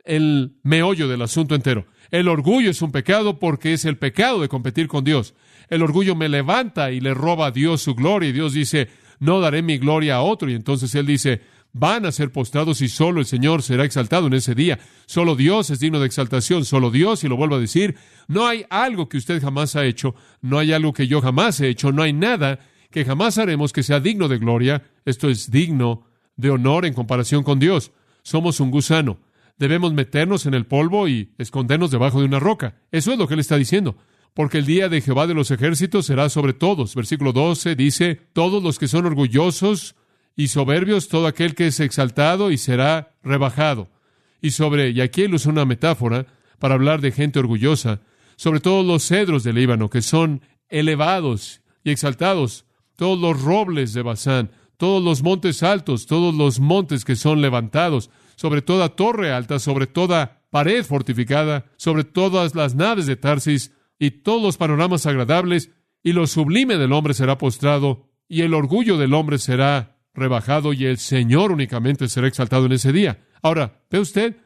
el 0.04 0.56
meollo 0.62 1.08
del 1.08 1.22
asunto 1.22 1.54
entero. 1.54 1.86
El 2.10 2.28
orgullo 2.28 2.70
es 2.70 2.82
un 2.82 2.92
pecado 2.92 3.38
porque 3.38 3.72
es 3.72 3.84
el 3.84 3.98
pecado 3.98 4.40
de 4.40 4.48
competir 4.48 4.88
con 4.88 5.04
Dios. 5.04 5.34
El 5.68 5.82
orgullo 5.82 6.14
me 6.14 6.28
levanta 6.28 6.90
y 6.90 7.00
le 7.00 7.14
roba 7.14 7.46
a 7.46 7.50
Dios 7.50 7.82
su 7.82 7.94
gloria 7.94 8.28
y 8.28 8.32
Dios 8.32 8.52
dice, 8.52 8.88
no 9.18 9.40
daré 9.40 9.62
mi 9.62 9.78
gloria 9.78 10.16
a 10.16 10.22
otro. 10.22 10.50
Y 10.50 10.54
entonces 10.54 10.94
Él 10.94 11.06
dice, 11.06 11.40
van 11.72 12.04
a 12.06 12.12
ser 12.12 12.30
postrados 12.30 12.80
y 12.82 12.88
solo 12.88 13.20
el 13.20 13.26
Señor 13.26 13.62
será 13.62 13.84
exaltado 13.84 14.26
en 14.26 14.34
ese 14.34 14.54
día. 14.54 14.78
Solo 15.06 15.36
Dios 15.36 15.70
es 15.70 15.80
digno 15.80 16.00
de 16.00 16.06
exaltación, 16.06 16.64
solo 16.64 16.90
Dios, 16.90 17.24
y 17.24 17.28
lo 17.28 17.36
vuelvo 17.36 17.56
a 17.56 17.60
decir, 17.60 17.96
no 18.28 18.46
hay 18.46 18.66
algo 18.68 19.08
que 19.08 19.16
usted 19.16 19.40
jamás 19.40 19.76
ha 19.76 19.84
hecho, 19.84 20.14
no 20.40 20.58
hay 20.58 20.72
algo 20.72 20.92
que 20.92 21.06
yo 21.06 21.20
jamás 21.20 21.60
he 21.60 21.68
hecho, 21.68 21.92
no 21.92 22.02
hay 22.02 22.12
nada 22.12 22.60
que 22.90 23.04
jamás 23.04 23.38
haremos 23.38 23.72
que 23.72 23.82
sea 23.82 24.00
digno 24.00 24.28
de 24.28 24.38
gloria. 24.38 24.82
Esto 25.04 25.28
es 25.28 25.50
digno 25.50 26.06
de 26.36 26.50
honor 26.50 26.84
en 26.84 26.94
comparación 26.94 27.42
con 27.42 27.58
Dios. 27.58 27.90
Somos 28.22 28.60
un 28.60 28.70
gusano. 28.70 29.18
Debemos 29.58 29.92
meternos 29.92 30.46
en 30.46 30.54
el 30.54 30.66
polvo 30.66 31.08
y 31.08 31.32
escondernos 31.38 31.90
debajo 31.90 32.20
de 32.20 32.26
una 32.26 32.38
roca. 32.38 32.76
Eso 32.90 33.12
es 33.12 33.18
lo 33.18 33.26
que 33.26 33.34
él 33.34 33.40
está 33.40 33.56
diciendo. 33.56 33.96
porque 34.34 34.56
el 34.56 34.64
día 34.64 34.88
de 34.88 35.02
Jehová 35.02 35.26
de 35.26 35.34
los 35.34 35.50
ejércitos 35.50 36.06
será 36.06 36.30
sobre 36.30 36.54
todos. 36.54 36.94
Versículo 36.94 37.32
12 37.32 37.76
dice, 37.76 38.18
todos 38.32 38.62
los 38.62 38.78
que 38.78 38.88
son 38.88 39.04
orgullosos 39.04 39.94
y 40.36 40.48
soberbios, 40.48 41.08
todo 41.08 41.26
aquel 41.26 41.54
que 41.54 41.66
es 41.66 41.80
exaltado 41.80 42.50
y 42.50 42.58
será 42.58 43.14
rebajado. 43.22 43.90
Y 44.40 44.52
sobre, 44.52 44.90
y 44.90 45.00
aquí 45.00 45.22
él 45.22 45.34
usa 45.34 45.52
una 45.52 45.64
metáfora 45.64 46.26
para 46.58 46.74
hablar 46.74 47.00
de 47.00 47.12
gente 47.12 47.38
orgullosa, 47.38 48.00
sobre 48.36 48.60
todos 48.60 48.84
los 48.84 49.06
cedros 49.06 49.44
del 49.44 49.56
Líbano, 49.56 49.90
que 49.90 50.02
son 50.02 50.42
elevados 50.68 51.60
y 51.84 51.90
exaltados, 51.90 52.64
todos 52.96 53.18
los 53.18 53.40
robles 53.42 53.92
de 53.92 54.02
Basán, 54.02 54.50
todos 54.76 55.02
los 55.02 55.22
montes 55.22 55.62
altos, 55.62 56.06
todos 56.06 56.34
los 56.34 56.58
montes 56.58 57.04
que 57.04 57.16
son 57.16 57.40
levantados, 57.40 58.10
sobre 58.36 58.62
toda 58.62 58.96
torre 58.96 59.32
alta, 59.32 59.58
sobre 59.58 59.86
toda 59.86 60.42
pared 60.50 60.84
fortificada, 60.84 61.66
sobre 61.76 62.04
todas 62.04 62.54
las 62.54 62.74
naves 62.74 63.06
de 63.06 63.16
Tarsis, 63.16 63.72
y 63.98 64.10
todos 64.10 64.42
los 64.42 64.56
panoramas 64.56 65.06
agradables, 65.06 65.70
y 66.02 66.12
lo 66.12 66.26
sublime 66.26 66.76
del 66.78 66.92
hombre 66.92 67.14
será 67.14 67.38
postrado, 67.38 68.08
y 68.28 68.42
el 68.42 68.54
orgullo 68.54 68.98
del 68.98 69.14
hombre 69.14 69.38
será 69.38 69.91
rebajado, 70.14 70.72
y 70.72 70.86
el 70.86 70.98
Señor 70.98 71.52
únicamente 71.52 72.08
será 72.08 72.28
exaltado 72.28 72.66
en 72.66 72.72
ese 72.72 72.92
día. 72.92 73.24
Ahora, 73.42 73.80
¿ve 73.90 73.98
usted? 73.98 74.36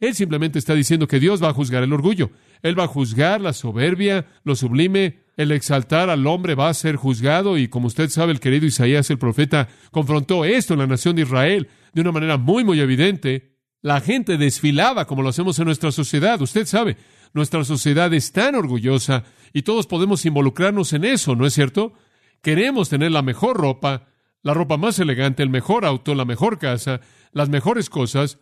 Él 0.00 0.14
simplemente 0.14 0.58
está 0.58 0.74
diciendo 0.74 1.08
que 1.08 1.20
Dios 1.20 1.42
va 1.42 1.48
a 1.48 1.54
juzgar 1.54 1.82
el 1.82 1.92
orgullo. 1.92 2.30
Él 2.62 2.78
va 2.78 2.84
a 2.84 2.88
juzgar 2.88 3.40
la 3.40 3.52
soberbia, 3.52 4.26
lo 4.42 4.56
sublime, 4.56 5.24
el 5.36 5.50
exaltar 5.52 6.10
al 6.10 6.26
hombre 6.26 6.54
va 6.54 6.68
a 6.68 6.74
ser 6.74 6.96
juzgado 6.96 7.58
y 7.58 7.68
como 7.68 7.88
usted 7.88 8.08
sabe, 8.08 8.32
el 8.32 8.40
querido 8.40 8.66
Isaías 8.66 9.10
el 9.10 9.18
profeta 9.18 9.68
confrontó 9.90 10.44
esto 10.44 10.74
en 10.74 10.80
la 10.80 10.86
nación 10.86 11.16
de 11.16 11.22
Israel 11.22 11.68
de 11.92 12.00
una 12.00 12.12
manera 12.12 12.36
muy, 12.36 12.64
muy 12.64 12.80
evidente. 12.80 13.56
La 13.82 14.00
gente 14.00 14.38
desfilaba 14.38 15.06
como 15.06 15.22
lo 15.22 15.28
hacemos 15.28 15.58
en 15.58 15.66
nuestra 15.66 15.92
sociedad. 15.92 16.40
Usted 16.40 16.66
sabe, 16.66 16.96
nuestra 17.32 17.64
sociedad 17.64 18.12
es 18.14 18.32
tan 18.32 18.54
orgullosa 18.54 19.24
y 19.52 19.62
todos 19.62 19.86
podemos 19.86 20.24
involucrarnos 20.24 20.92
en 20.92 21.04
eso, 21.04 21.34
¿no 21.34 21.46
es 21.46 21.54
cierto? 21.54 21.94
Queremos 22.42 22.88
tener 22.88 23.10
la 23.10 23.22
mejor 23.22 23.56
ropa, 23.56 24.08
la 24.44 24.54
ropa 24.54 24.76
más 24.76 24.98
elegante, 25.00 25.42
el 25.42 25.50
mejor 25.50 25.84
auto, 25.84 26.14
la 26.14 26.24
mejor 26.24 26.58
casa, 26.58 27.00
las 27.32 27.48
mejores 27.48 27.90
cosas, 27.90 28.38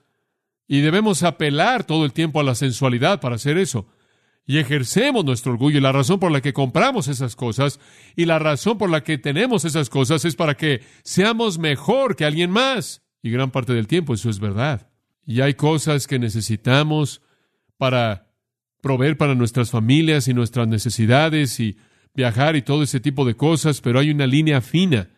y 0.69 0.81
debemos 0.81 1.23
apelar 1.23 1.85
todo 1.85 2.05
el 2.05 2.13
tiempo 2.13 2.41
a 2.41 2.45
la 2.45 2.55
sensualidad 2.55 3.21
para 3.21 3.37
hacer 3.37 3.57
eso. 3.57 3.87
Y 4.45 4.59
ejercemos 4.59 5.25
nuestro 5.25 5.53
orgullo 5.53 5.79
y 5.79 5.81
la 5.81 5.93
razón 5.93 6.19
por 6.19 6.33
la 6.33 6.41
que 6.41 6.53
compramos 6.53 7.07
esas 7.07 7.37
cosas 7.37 7.79
y 8.17 8.25
la 8.25 8.41
razón 8.41 8.77
por 8.77 8.91
la 8.91 9.05
que 9.05 9.17
tenemos 9.17 9.65
esas 9.65 9.89
cosas 9.89 10.25
es 10.25 10.35
para 10.35 10.57
que 10.57 10.83
seamos 11.05 11.59
mejor 11.59 12.17
que 12.17 12.25
alguien 12.25 12.51
más. 12.51 13.03
Y 13.23 13.31
gran 13.31 13.53
parte 13.53 13.73
del 13.73 13.87
tiempo 13.87 14.15
eso 14.15 14.29
es 14.29 14.41
verdad. 14.41 14.91
Y 15.25 15.41
hay 15.41 15.55
cosas 15.55 16.09
que 16.09 16.19
necesitamos 16.19 17.23
para 17.79 18.33
proveer 18.81 19.17
para 19.17 19.37
nuestras 19.37 19.71
familias 19.71 20.27
y 20.27 20.35
nuestras 20.35 20.67
necesidades 20.67 21.61
y 21.61 21.77
viajar 22.13 22.57
y 22.57 22.63
todo 22.63 22.83
ese 22.83 22.99
tipo 22.99 23.25
de 23.25 23.37
cosas, 23.37 23.81
pero 23.81 24.01
hay 24.01 24.11
una 24.11 24.27
línea 24.27 24.61
fina, 24.61 25.09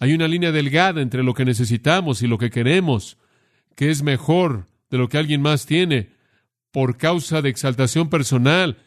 hay 0.00 0.14
una 0.14 0.28
línea 0.28 0.52
delgada 0.52 1.00
entre 1.00 1.22
lo 1.22 1.34
que 1.34 1.44
necesitamos 1.44 2.22
y 2.22 2.26
lo 2.26 2.38
que 2.38 2.50
queremos, 2.50 3.18
que 3.74 3.90
es 3.90 4.02
mejor 4.02 4.68
de 4.90 4.98
lo 4.98 5.08
que 5.08 5.18
alguien 5.18 5.42
más 5.42 5.66
tiene, 5.66 6.10
por 6.70 6.96
causa 6.96 7.40
de 7.40 7.50
exaltación 7.50 8.10
personal, 8.10 8.78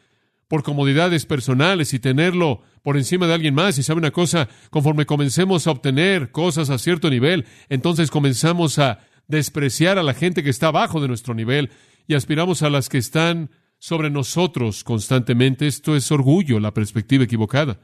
por 0.48 0.64
comodidades 0.64 1.26
personales 1.26 1.94
y 1.94 2.00
tenerlo 2.00 2.62
por 2.84 2.98
encima 2.98 3.28
de 3.28 3.34
alguien 3.34 3.54
más. 3.54 3.78
Y 3.78 3.84
sabe 3.84 4.00
una 4.00 4.12
cosa, 4.12 4.48
conforme 4.70 5.06
comencemos 5.06 5.68
a 5.68 5.72
obtener 5.72 6.32
cosas 6.32 6.70
a 6.70 6.78
cierto 6.78 7.10
nivel, 7.10 7.46
entonces 7.70 8.12
comenzamos 8.12 8.80
a 8.80 9.00
despreciar 9.28 9.98
a 9.98 10.04
la 10.04 10.14
gente 10.14 10.44
que 10.44 10.50
está 10.50 10.68
abajo 10.68 11.02
de 11.02 11.08
nuestro 11.08 11.34
nivel 11.34 11.70
y 12.08 12.16
aspiramos 12.16 12.62
a 12.64 12.70
las 12.70 12.88
que 12.90 12.98
están 12.98 13.50
sobre 13.80 14.10
nosotros 14.10 14.84
constantemente. 14.84 15.68
Esto 15.68 15.96
es 15.96 16.12
orgullo, 16.12 16.60
la 16.60 16.74
perspectiva 16.74 17.26
equivocada. 17.26 17.80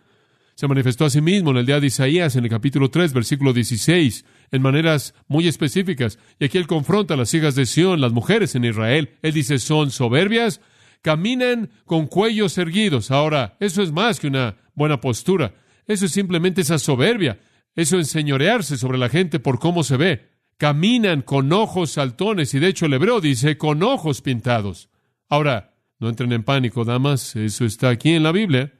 Se 0.55 0.67
manifestó 0.67 1.05
a 1.05 1.09
sí 1.09 1.19
mismo 1.19 1.51
en 1.51 1.57
el 1.57 1.65
día 1.65 1.79
de 1.79 1.87
Isaías, 1.87 2.35
en 2.35 2.43
el 2.43 2.49
capítulo 2.49 2.89
3, 2.89 3.13
versículo 3.13 3.53
16, 3.53 4.23
en 4.51 4.61
maneras 4.61 5.15
muy 5.27 5.47
específicas. 5.47 6.19
Y 6.39 6.45
aquí 6.45 6.59
él 6.59 6.67
confronta 6.67 7.15
a 7.15 7.17
las 7.17 7.33
hijas 7.33 7.55
de 7.55 7.65
Sión, 7.65 8.01
las 8.01 8.11
mujeres 8.11 8.53
en 8.53 8.65
Israel. 8.65 9.09
Él 9.23 9.33
dice, 9.33 9.57
son 9.57 9.89
soberbias, 9.89 10.61
caminan 11.01 11.71
con 11.85 12.05
cuellos 12.05 12.57
erguidos. 12.59 13.09
Ahora, 13.09 13.57
eso 13.59 13.81
es 13.81 13.91
más 13.91 14.19
que 14.19 14.27
una 14.27 14.57
buena 14.75 15.01
postura. 15.01 15.55
Eso 15.87 16.05
es 16.05 16.11
simplemente 16.11 16.61
esa 16.61 16.77
soberbia. 16.77 17.39
Eso 17.75 17.97
es 17.97 18.07
enseñorearse 18.07 18.77
sobre 18.77 18.99
la 18.99 19.09
gente 19.09 19.39
por 19.39 19.57
cómo 19.57 19.83
se 19.83 19.97
ve. 19.97 20.29
Caminan 20.57 21.23
con 21.23 21.51
ojos 21.51 21.91
saltones 21.91 22.53
y 22.53 22.59
de 22.59 22.67
hecho 22.67 22.85
el 22.85 22.93
hebreo 22.93 23.21
dice 23.21 23.57
con 23.57 23.81
ojos 23.81 24.21
pintados. 24.21 24.89
Ahora, 25.29 25.73
no 25.99 26.09
entren 26.09 26.31
en 26.31 26.43
pánico, 26.43 26.85
damas, 26.85 27.35
eso 27.35 27.65
está 27.65 27.89
aquí 27.89 28.11
en 28.11 28.21
la 28.21 28.31
Biblia. 28.31 28.71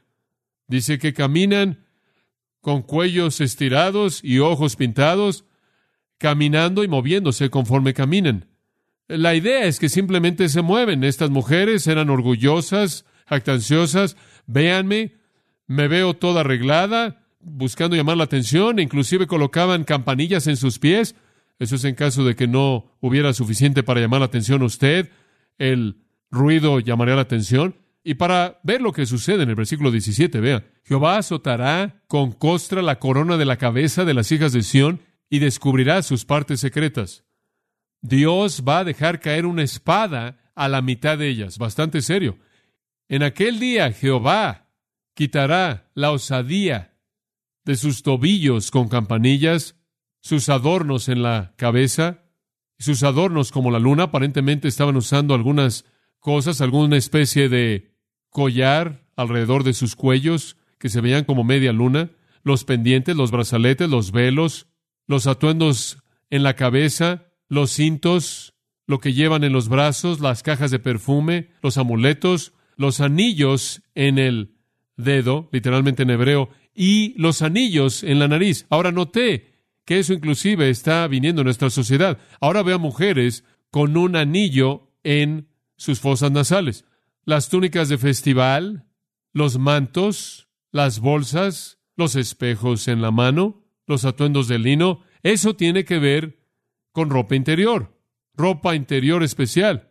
Dice 0.66 0.98
que 0.98 1.12
caminan 1.12 1.84
con 2.60 2.82
cuellos 2.82 3.40
estirados 3.40 4.20
y 4.24 4.38
ojos 4.38 4.76
pintados, 4.76 5.44
caminando 6.18 6.82
y 6.82 6.88
moviéndose 6.88 7.50
conforme 7.50 7.92
caminan. 7.92 8.46
La 9.06 9.34
idea 9.34 9.64
es 9.66 9.78
que 9.78 9.90
simplemente 9.90 10.48
se 10.48 10.62
mueven. 10.62 11.04
Estas 11.04 11.28
mujeres 11.28 11.86
eran 11.86 12.08
orgullosas, 12.08 13.04
jactanciosas. 13.26 14.16
Véanme, 14.46 15.14
me 15.66 15.88
veo 15.88 16.14
toda 16.14 16.40
arreglada, 16.40 17.26
buscando 17.40 17.96
llamar 17.96 18.16
la 18.16 18.24
atención, 18.24 18.78
e 18.78 18.82
inclusive 18.82 19.26
colocaban 19.26 19.84
campanillas 19.84 20.46
en 20.46 20.56
sus 20.56 20.78
pies. 20.78 21.14
Eso 21.58 21.76
es 21.76 21.84
en 21.84 21.94
caso 21.94 22.24
de 22.24 22.34
que 22.34 22.46
no 22.46 22.96
hubiera 23.00 23.34
suficiente 23.34 23.82
para 23.82 24.00
llamar 24.00 24.20
la 24.20 24.26
atención 24.26 24.62
a 24.62 24.66
usted. 24.66 25.10
El 25.58 25.98
ruido 26.30 26.80
llamaría 26.80 27.14
la 27.14 27.22
atención. 27.22 27.76
Y 28.06 28.14
para 28.14 28.60
ver 28.62 28.82
lo 28.82 28.92
que 28.92 29.06
sucede 29.06 29.44
en 29.44 29.48
el 29.48 29.54
versículo 29.54 29.90
17, 29.90 30.38
vea, 30.38 30.66
Jehová 30.84 31.16
azotará 31.16 32.02
con 32.06 32.32
costra 32.32 32.82
la 32.82 32.98
corona 32.98 33.38
de 33.38 33.46
la 33.46 33.56
cabeza 33.56 34.04
de 34.04 34.12
las 34.12 34.30
hijas 34.30 34.52
de 34.52 34.62
Sión 34.62 35.00
y 35.30 35.38
descubrirá 35.38 36.02
sus 36.02 36.26
partes 36.26 36.60
secretas. 36.60 37.24
Dios 38.02 38.62
va 38.68 38.80
a 38.80 38.84
dejar 38.84 39.20
caer 39.20 39.46
una 39.46 39.62
espada 39.62 40.52
a 40.54 40.68
la 40.68 40.82
mitad 40.82 41.16
de 41.16 41.28
ellas, 41.28 41.56
bastante 41.56 42.02
serio. 42.02 42.38
En 43.08 43.22
aquel 43.22 43.58
día 43.58 43.90
Jehová 43.90 44.68
quitará 45.14 45.90
la 45.94 46.10
osadía 46.10 46.98
de 47.64 47.76
sus 47.76 48.02
tobillos 48.02 48.70
con 48.70 48.88
campanillas, 48.88 49.76
sus 50.20 50.50
adornos 50.50 51.08
en 51.08 51.22
la 51.22 51.54
cabeza, 51.56 52.24
sus 52.78 53.02
adornos 53.02 53.50
como 53.50 53.70
la 53.70 53.78
luna, 53.78 54.04
aparentemente 54.04 54.68
estaban 54.68 54.96
usando 54.96 55.32
algunas 55.34 55.86
cosas, 56.20 56.60
alguna 56.60 56.98
especie 56.98 57.48
de 57.48 57.93
collar 58.34 59.06
alrededor 59.14 59.62
de 59.62 59.74
sus 59.74 59.94
cuellos 59.94 60.56
que 60.78 60.88
se 60.88 61.00
veían 61.00 61.22
como 61.22 61.44
media 61.44 61.72
luna, 61.72 62.10
los 62.42 62.64
pendientes, 62.64 63.14
los 63.14 63.30
brazaletes, 63.30 63.88
los 63.88 64.10
velos, 64.10 64.66
los 65.06 65.28
atuendos 65.28 65.98
en 66.30 66.42
la 66.42 66.56
cabeza, 66.56 67.28
los 67.48 67.70
cintos, 67.70 68.54
lo 68.88 68.98
que 68.98 69.12
llevan 69.12 69.44
en 69.44 69.52
los 69.52 69.68
brazos, 69.68 70.18
las 70.18 70.42
cajas 70.42 70.72
de 70.72 70.80
perfume, 70.80 71.50
los 71.62 71.78
amuletos, 71.78 72.54
los 72.76 73.00
anillos 73.00 73.82
en 73.94 74.18
el 74.18 74.56
dedo, 74.96 75.48
literalmente 75.52 76.02
en 76.02 76.10
hebreo, 76.10 76.50
y 76.74 77.14
los 77.16 77.40
anillos 77.40 78.02
en 78.02 78.18
la 78.18 78.26
nariz. 78.26 78.66
Ahora 78.68 78.90
noté 78.90 79.60
que 79.84 80.00
eso 80.00 80.12
inclusive 80.12 80.70
está 80.70 81.06
viniendo 81.06 81.42
en 81.42 81.46
nuestra 81.46 81.70
sociedad. 81.70 82.18
Ahora 82.40 82.64
veo 82.64 82.74
a 82.74 82.78
mujeres 82.78 83.44
con 83.70 83.96
un 83.96 84.16
anillo 84.16 84.90
en 85.04 85.46
sus 85.76 86.00
fosas 86.00 86.32
nasales. 86.32 86.84
Las 87.24 87.48
túnicas 87.48 87.88
de 87.88 87.98
festival, 87.98 88.86
los 89.32 89.58
mantos, 89.58 90.48
las 90.70 91.00
bolsas, 91.00 91.78
los 91.96 92.16
espejos 92.16 92.88
en 92.88 93.00
la 93.00 93.10
mano, 93.10 93.64
los 93.86 94.04
atuendos 94.04 94.48
de 94.48 94.58
lino, 94.58 95.02
eso 95.22 95.56
tiene 95.56 95.84
que 95.84 95.98
ver 95.98 96.38
con 96.92 97.10
ropa 97.10 97.34
interior, 97.34 97.98
ropa 98.34 98.74
interior 98.74 99.22
especial. 99.22 99.90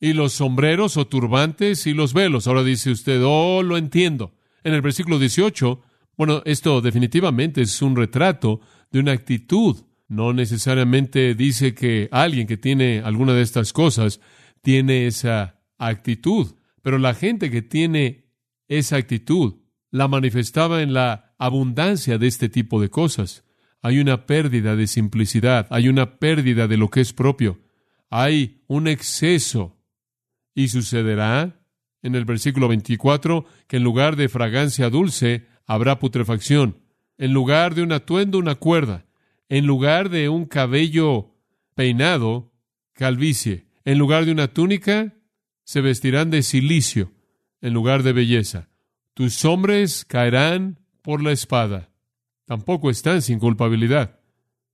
Y 0.00 0.12
los 0.12 0.34
sombreros 0.34 0.96
o 0.96 1.08
turbantes 1.08 1.86
y 1.88 1.94
los 1.94 2.14
velos. 2.14 2.46
Ahora 2.46 2.62
dice 2.62 2.92
usted, 2.92 3.20
oh, 3.24 3.64
lo 3.64 3.76
entiendo. 3.76 4.36
En 4.62 4.72
el 4.72 4.80
versículo 4.80 5.18
18, 5.18 5.82
bueno, 6.16 6.42
esto 6.44 6.80
definitivamente 6.80 7.62
es 7.62 7.82
un 7.82 7.96
retrato 7.96 8.60
de 8.92 9.00
una 9.00 9.12
actitud. 9.12 9.76
No 10.06 10.32
necesariamente 10.32 11.34
dice 11.34 11.74
que 11.74 12.08
alguien 12.12 12.46
que 12.46 12.56
tiene 12.56 13.02
alguna 13.04 13.34
de 13.34 13.42
estas 13.42 13.72
cosas 13.72 14.20
tiene 14.62 15.06
esa 15.08 15.60
actitud, 15.78 16.54
pero 16.82 16.98
la 16.98 17.14
gente 17.14 17.50
que 17.50 17.62
tiene 17.62 18.28
esa 18.68 18.96
actitud 18.96 19.56
la 19.90 20.08
manifestaba 20.08 20.82
en 20.82 20.92
la 20.92 21.34
abundancia 21.38 22.18
de 22.18 22.26
este 22.26 22.48
tipo 22.48 22.80
de 22.80 22.90
cosas. 22.90 23.44
Hay 23.80 24.00
una 24.00 24.26
pérdida 24.26 24.76
de 24.76 24.86
simplicidad, 24.86 25.66
hay 25.70 25.88
una 25.88 26.18
pérdida 26.18 26.66
de 26.66 26.76
lo 26.76 26.88
que 26.88 27.00
es 27.00 27.12
propio, 27.12 27.60
hay 28.10 28.62
un 28.66 28.88
exceso. 28.88 29.76
Y 30.54 30.68
sucederá 30.68 31.60
en 32.02 32.14
el 32.14 32.24
versículo 32.24 32.68
24 32.68 33.46
que 33.68 33.76
en 33.76 33.84
lugar 33.84 34.16
de 34.16 34.28
fragancia 34.28 34.90
dulce 34.90 35.46
habrá 35.66 35.98
putrefacción, 35.98 36.82
en 37.16 37.32
lugar 37.32 37.74
de 37.74 37.82
un 37.82 37.92
atuendo 37.92 38.38
una 38.38 38.56
cuerda, 38.56 39.06
en 39.48 39.66
lugar 39.66 40.08
de 40.10 40.28
un 40.28 40.46
cabello 40.46 41.34
peinado, 41.74 42.52
calvicie. 42.92 43.66
En 43.84 43.98
lugar 43.98 44.24
de 44.24 44.32
una 44.32 44.48
túnica, 44.48 45.14
se 45.68 45.82
vestirán 45.82 46.30
de 46.30 46.42
silicio, 46.42 47.12
en 47.60 47.74
lugar 47.74 48.02
de 48.02 48.14
belleza. 48.14 48.70
tus 49.12 49.44
hombres 49.44 50.06
caerán 50.06 50.78
por 51.02 51.22
la 51.22 51.30
espada. 51.30 51.90
Tampoco 52.46 52.88
están 52.88 53.20
sin 53.20 53.38
culpabilidad. 53.38 54.18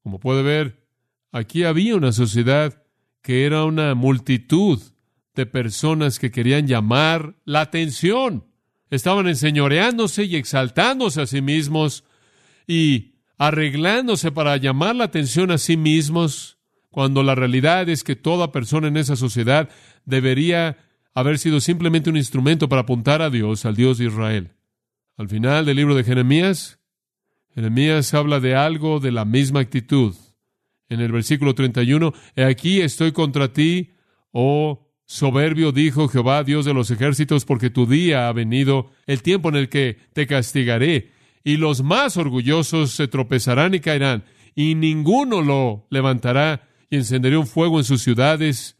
Como 0.05 0.21
puede 0.21 0.45
ver, 0.45 0.87
aquí 1.33 1.65
había 1.65 1.97
una 1.97 2.13
sociedad 2.13 2.85
que 3.23 3.45
era 3.45 3.65
una 3.65 3.97
multitud 3.97 4.81
de 5.35 5.47
personas 5.47 6.21
que 6.21 6.31
querían 6.31 6.69
llamar 6.69 7.35
la 7.45 7.63
atención. 7.63 8.45
Estaban 8.89 9.27
enseñoreándose 9.27 10.23
y 10.23 10.37
exaltándose 10.37 11.23
a 11.23 11.27
sí 11.27 11.43
mismos 11.43 12.05
y 12.69 13.17
arreglándose 13.37 14.31
para 14.31 14.57
llamar 14.59 14.95
la 14.95 15.05
atención 15.05 15.51
a 15.51 15.59
sí 15.59 15.77
mismos, 15.77 16.54
cuando 16.95 17.25
la 17.25 17.35
realidad 17.35 17.89
es 17.89 18.05
que 18.05 18.15
toda 18.15 18.53
persona 18.53 18.87
en 18.87 18.97
esa 18.97 19.17
sociedad 19.17 19.69
debería 20.05 20.77
haber 21.13 21.41
sido 21.41 21.61
simplemente 21.61 22.09
un 22.09 22.17
instrumento 22.17 22.69
para 22.69 22.83
apuntar 22.83 23.21
a 23.21 23.31
Dios, 23.31 23.65
al 23.65 23.75
Dios 23.75 23.99
de 23.99 24.05
Israel. 24.05 24.53
Al 25.17 25.29
final 25.29 25.67
del 25.67 25.75
libro 25.75 25.97
de 25.97 26.05
Jeremías, 26.05 26.79
Jeremías 27.53 28.15
habla 28.15 28.39
de 28.39 28.55
algo 28.55 29.01
de 29.01 29.11
la 29.11 29.25
misma 29.25 29.59
actitud. 29.59 30.15
En 30.89 31.01
el 31.01 31.11
versículo 31.11 31.57
31, 31.57 32.15
He 32.37 32.45
aquí 32.45 32.81
estoy 32.81 33.11
contra 33.11 33.53
ti, 33.53 33.91
oh 34.31 34.89
soberbio, 35.05 35.73
dijo 35.73 36.07
Jehová, 36.07 36.45
Dios 36.45 36.65
de 36.65 36.75
los 36.75 36.93
ejércitos, 36.93 37.45
porque 37.45 37.71
tu 37.71 37.87
día 37.87 38.29
ha 38.29 38.33
venido, 38.33 38.93
el 39.07 39.21
tiempo 39.21 39.49
en 39.49 39.57
el 39.57 39.69
que 39.69 39.99
te 40.13 40.29
castigaré, 40.29 41.11
y 41.43 41.57
los 41.57 41.83
más 41.83 42.17
orgullosos 42.17 42.93
se 42.93 43.09
tropezarán 43.09 43.75
y 43.75 43.81
caerán, 43.81 44.23
y 44.55 44.77
ninguno 44.77 45.43
lo 45.43 45.89
levantará, 45.91 46.69
y 46.91 46.97
encenderé 46.97 47.37
un 47.37 47.47
fuego 47.47 47.79
en 47.79 47.85
sus 47.85 48.03
ciudades, 48.03 48.77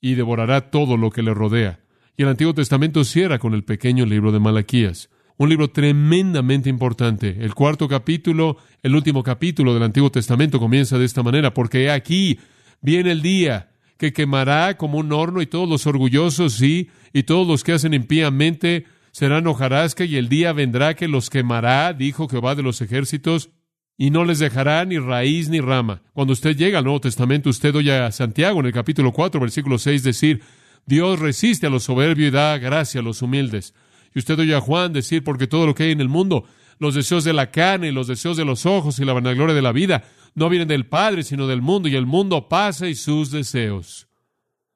y 0.00 0.14
devorará 0.14 0.70
todo 0.70 0.96
lo 0.96 1.10
que 1.10 1.22
le 1.22 1.32
rodea. 1.32 1.80
Y 2.16 2.22
el 2.22 2.28
Antiguo 2.28 2.54
Testamento 2.54 3.04
cierra 3.04 3.38
con 3.38 3.54
el 3.54 3.64
pequeño 3.64 4.04
libro 4.06 4.32
de 4.32 4.38
Malaquías 4.38 5.08
un 5.36 5.48
libro 5.48 5.70
tremendamente 5.70 6.68
importante. 6.68 7.36
El 7.40 7.54
cuarto 7.54 7.88
capítulo, 7.88 8.56
el 8.82 8.94
último 8.94 9.22
capítulo 9.22 9.74
del 9.74 9.82
Antiguo 9.82 10.10
Testamento 10.10 10.60
comienza 10.60 10.98
de 10.98 11.04
esta 11.04 11.22
manera, 11.22 11.52
porque 11.52 11.90
aquí 11.90 12.38
viene 12.80 13.10
el 13.12 13.22
día 13.22 13.70
que 13.96 14.12
quemará 14.12 14.76
como 14.76 14.98
un 14.98 15.12
horno 15.12 15.42
y 15.42 15.46
todos 15.46 15.68
los 15.68 15.86
orgullosos, 15.86 16.54
sí, 16.54 16.90
y 17.12 17.24
todos 17.24 17.46
los 17.46 17.64
que 17.64 17.72
hacen 17.72 17.94
impíamente 17.94 18.86
serán 19.10 19.46
hojarasca 19.46 20.04
y 20.04 20.16
el 20.16 20.28
día 20.28 20.52
vendrá 20.52 20.94
que 20.94 21.08
los 21.08 21.30
quemará, 21.30 21.92
dijo 21.92 22.28
Jehová 22.28 22.54
de 22.54 22.62
los 22.62 22.80
ejércitos, 22.80 23.50
y 23.96 24.10
no 24.10 24.24
les 24.24 24.38
dejará 24.38 24.84
ni 24.84 24.98
raíz 24.98 25.48
ni 25.48 25.60
rama. 25.60 26.02
Cuando 26.12 26.32
usted 26.32 26.56
llega 26.56 26.78
al 26.78 26.84
Nuevo 26.84 27.00
Testamento, 27.00 27.50
usted 27.50 27.74
oye 27.74 27.96
a 27.96 28.10
Santiago 28.10 28.60
en 28.60 28.66
el 28.66 28.72
capítulo 28.72 29.12
4, 29.12 29.40
versículo 29.40 29.78
6 29.78 30.02
decir, 30.02 30.42
Dios 30.86 31.18
resiste 31.18 31.66
a 31.66 31.70
los 31.70 31.84
soberbios 31.84 32.28
y 32.28 32.30
da 32.30 32.58
gracia 32.58 33.00
a 33.00 33.04
los 33.04 33.22
humildes. 33.22 33.74
Y 34.14 34.18
usted 34.18 34.38
oye 34.38 34.54
a 34.54 34.60
Juan 34.60 34.92
decir, 34.92 35.22
porque 35.24 35.46
todo 35.46 35.66
lo 35.66 35.74
que 35.74 35.84
hay 35.84 35.92
en 35.92 36.00
el 36.00 36.08
mundo, 36.08 36.44
los 36.78 36.94
deseos 36.94 37.24
de 37.24 37.32
la 37.32 37.50
carne, 37.50 37.92
los 37.92 38.06
deseos 38.06 38.36
de 38.36 38.44
los 38.44 38.66
ojos 38.66 38.98
y 38.98 39.04
la 39.04 39.12
vanagloria 39.12 39.54
de 39.54 39.62
la 39.62 39.72
vida, 39.72 40.04
no 40.34 40.48
vienen 40.48 40.68
del 40.68 40.86
Padre, 40.86 41.22
sino 41.22 41.46
del 41.46 41.62
mundo, 41.62 41.88
y 41.88 41.94
el 41.94 42.06
mundo 42.06 42.48
pasa 42.48 42.88
y 42.88 42.94
sus 42.94 43.30
deseos. 43.30 44.08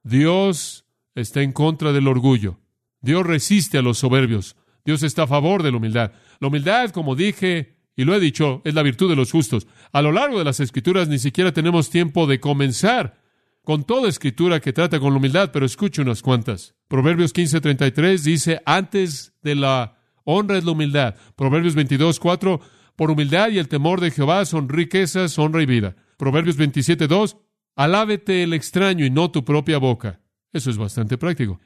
Dios 0.03 0.87
está 1.15 1.43
en 1.43 1.53
contra 1.53 1.93
del 1.93 2.09
orgullo. 2.09 2.61
Dios 3.01 3.27
resiste 3.27 3.79
a 3.79 3.83
los 3.83 3.99
soberbios. 3.99 4.57
Dios 4.85 5.03
está 5.03 5.25
a 5.25 5.27
favor 5.27 5.63
de 5.63 5.71
la 5.71 5.77
humildad. 5.77 6.13
La 6.41 6.49
humildad, 6.49 6.91
como 6.91 7.15
dije, 7.15 7.78
y 7.99 8.05
lo 8.05 8.15
he 8.15 8.21
dicho, 8.21 8.63
es 8.65 8.75
la 8.75 8.85
virtud 8.85 9.11
de 9.11 9.17
los 9.17 9.33
justos. 9.33 9.67
A 9.93 10.03
lo 10.03 10.13
largo 10.13 10.39
de 10.39 10.45
las 10.45 10.61
escrituras 10.61 11.09
ni 11.09 11.19
siquiera 11.19 11.53
tenemos 11.53 11.91
tiempo 11.91 12.29
de 12.29 12.39
comenzar 12.39 13.21
con 13.65 13.83
toda 13.83 14.09
escritura 14.09 14.61
que 14.61 14.73
trata 14.73 15.01
con 15.01 15.11
la 15.11 15.17
humildad, 15.17 15.51
pero 15.53 15.67
escuche 15.67 16.01
unas 16.01 16.23
cuantas. 16.23 16.77
Proverbios 16.87 17.35
15:33 17.35 18.23
dice, 18.23 18.63
antes 18.65 19.35
de 19.43 19.57
la 19.57 19.99
honra 20.23 20.59
es 20.59 20.65
la 20.65 20.71
humildad. 20.71 21.17
Proverbios 21.35 21.75
22:4, 21.75 22.61
por 22.95 23.11
humildad 23.11 23.49
y 23.49 23.59
el 23.59 23.67
temor 23.67 24.01
de 24.01 24.13
Jehová 24.13 24.45
son 24.45 24.69
riquezas, 24.69 25.37
honra 25.37 25.65
y 25.65 25.67
vida. 25.67 25.97
Proverbios 26.19 26.57
27:2, 26.57 27.37
alábete 27.75 28.45
el 28.45 28.53
extraño 28.53 29.07
y 29.07 29.11
no 29.11 29.33
tu 29.33 29.45
propia 29.45 29.79
boca. 29.79 30.21
Eso 30.53 30.71
es 30.71 30.77
bastante 30.77 31.19
práctico. 31.19 31.59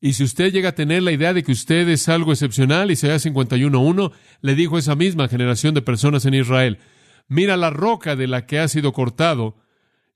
Y 0.00 0.12
si 0.12 0.22
usted 0.22 0.52
llega 0.52 0.70
a 0.70 0.74
tener 0.74 1.02
la 1.02 1.12
idea 1.12 1.34
de 1.34 1.42
que 1.42 1.52
usted 1.52 1.88
es 1.88 2.08
algo 2.08 2.32
excepcional, 2.32 2.90
Isaías 2.90 3.26
51.1 3.26 4.12
le 4.40 4.54
dijo 4.54 4.76
a 4.76 4.78
esa 4.78 4.94
misma 4.94 5.28
generación 5.28 5.74
de 5.74 5.82
personas 5.82 6.24
en 6.24 6.34
Israel, 6.34 6.78
mira 7.26 7.56
la 7.56 7.70
roca 7.70 8.14
de 8.14 8.28
la 8.28 8.46
que 8.46 8.60
ha 8.60 8.68
sido 8.68 8.92
cortado 8.92 9.56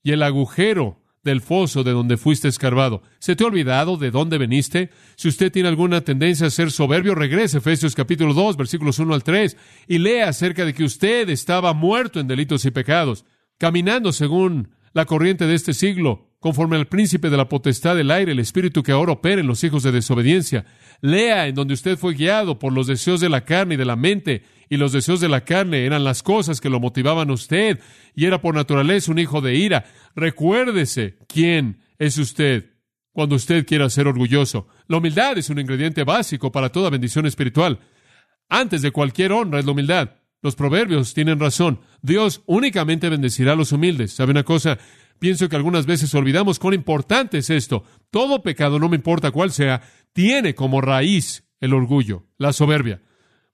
y 0.04 0.12
el 0.12 0.22
agujero 0.22 1.00
del 1.24 1.40
foso 1.40 1.82
de 1.84 1.92
donde 1.92 2.16
fuiste 2.16 2.48
escarbado. 2.48 3.02
¿Se 3.18 3.34
te 3.34 3.44
ha 3.44 3.46
olvidado 3.48 3.96
de 3.96 4.10
dónde 4.10 4.38
veniste? 4.38 4.90
Si 5.16 5.28
usted 5.28 5.50
tiene 5.50 5.68
alguna 5.68 6.00
tendencia 6.00 6.46
a 6.46 6.50
ser 6.50 6.70
soberbio, 6.70 7.14
regrese 7.14 7.56
a 7.56 7.60
Efesios 7.60 7.94
capítulo 7.94 8.34
2, 8.34 8.56
versículos 8.56 8.98
1 8.98 9.14
al 9.14 9.24
3, 9.24 9.56
y 9.88 9.98
lea 9.98 10.28
acerca 10.28 10.64
de 10.64 10.74
que 10.74 10.84
usted 10.84 11.28
estaba 11.28 11.74
muerto 11.74 12.20
en 12.20 12.28
delitos 12.28 12.64
y 12.64 12.70
pecados, 12.70 13.24
caminando 13.58 14.12
según 14.12 14.70
la 14.92 15.06
corriente 15.06 15.46
de 15.46 15.54
este 15.54 15.74
siglo, 15.74 16.31
conforme 16.42 16.74
al 16.74 16.88
príncipe 16.88 17.30
de 17.30 17.36
la 17.36 17.48
potestad 17.48 17.94
del 17.94 18.10
aire, 18.10 18.32
el 18.32 18.40
espíritu 18.40 18.82
que 18.82 18.90
ahora 18.90 19.12
opera 19.12 19.40
en 19.40 19.46
los 19.46 19.62
hijos 19.62 19.84
de 19.84 19.92
desobediencia. 19.92 20.64
Lea 21.00 21.46
en 21.46 21.54
donde 21.54 21.74
usted 21.74 21.96
fue 21.96 22.14
guiado 22.14 22.58
por 22.58 22.72
los 22.72 22.88
deseos 22.88 23.20
de 23.20 23.28
la 23.28 23.44
carne 23.44 23.74
y 23.74 23.76
de 23.76 23.84
la 23.84 23.94
mente, 23.94 24.42
y 24.68 24.76
los 24.76 24.90
deseos 24.90 25.20
de 25.20 25.28
la 25.28 25.44
carne 25.44 25.86
eran 25.86 26.02
las 26.02 26.24
cosas 26.24 26.60
que 26.60 26.68
lo 26.68 26.80
motivaban 26.80 27.30
a 27.30 27.32
usted, 27.32 27.78
y 28.16 28.24
era 28.24 28.40
por 28.40 28.56
naturaleza 28.56 29.12
un 29.12 29.20
hijo 29.20 29.40
de 29.40 29.54
ira. 29.54 29.84
Recuérdese 30.16 31.16
quién 31.28 31.78
es 31.96 32.18
usted 32.18 32.70
cuando 33.12 33.36
usted 33.36 33.64
quiera 33.64 33.88
ser 33.88 34.08
orgulloso. 34.08 34.66
La 34.88 34.96
humildad 34.96 35.38
es 35.38 35.48
un 35.48 35.60
ingrediente 35.60 36.02
básico 36.02 36.50
para 36.50 36.70
toda 36.70 36.90
bendición 36.90 37.24
espiritual. 37.24 37.78
Antes 38.48 38.82
de 38.82 38.90
cualquier 38.90 39.30
honra 39.30 39.60
es 39.60 39.64
la 39.64 39.70
humildad. 39.70 40.10
Los 40.42 40.56
proverbios 40.56 41.14
tienen 41.14 41.38
razón. 41.38 41.78
Dios 42.02 42.42
únicamente 42.46 43.08
bendecirá 43.08 43.52
a 43.52 43.56
los 43.56 43.70
humildes. 43.70 44.12
¿Sabe 44.12 44.32
una 44.32 44.42
cosa? 44.42 44.76
Pienso 45.22 45.48
que 45.48 45.54
algunas 45.54 45.86
veces 45.86 46.12
olvidamos 46.16 46.58
cuán 46.58 46.74
importante 46.74 47.38
es 47.38 47.48
esto. 47.48 47.84
Todo 48.10 48.42
pecado, 48.42 48.80
no 48.80 48.88
me 48.88 48.96
importa 48.96 49.30
cuál 49.30 49.52
sea, 49.52 49.80
tiene 50.12 50.56
como 50.56 50.80
raíz 50.80 51.44
el 51.60 51.74
orgullo, 51.74 52.24
la 52.38 52.52
soberbia. 52.52 53.02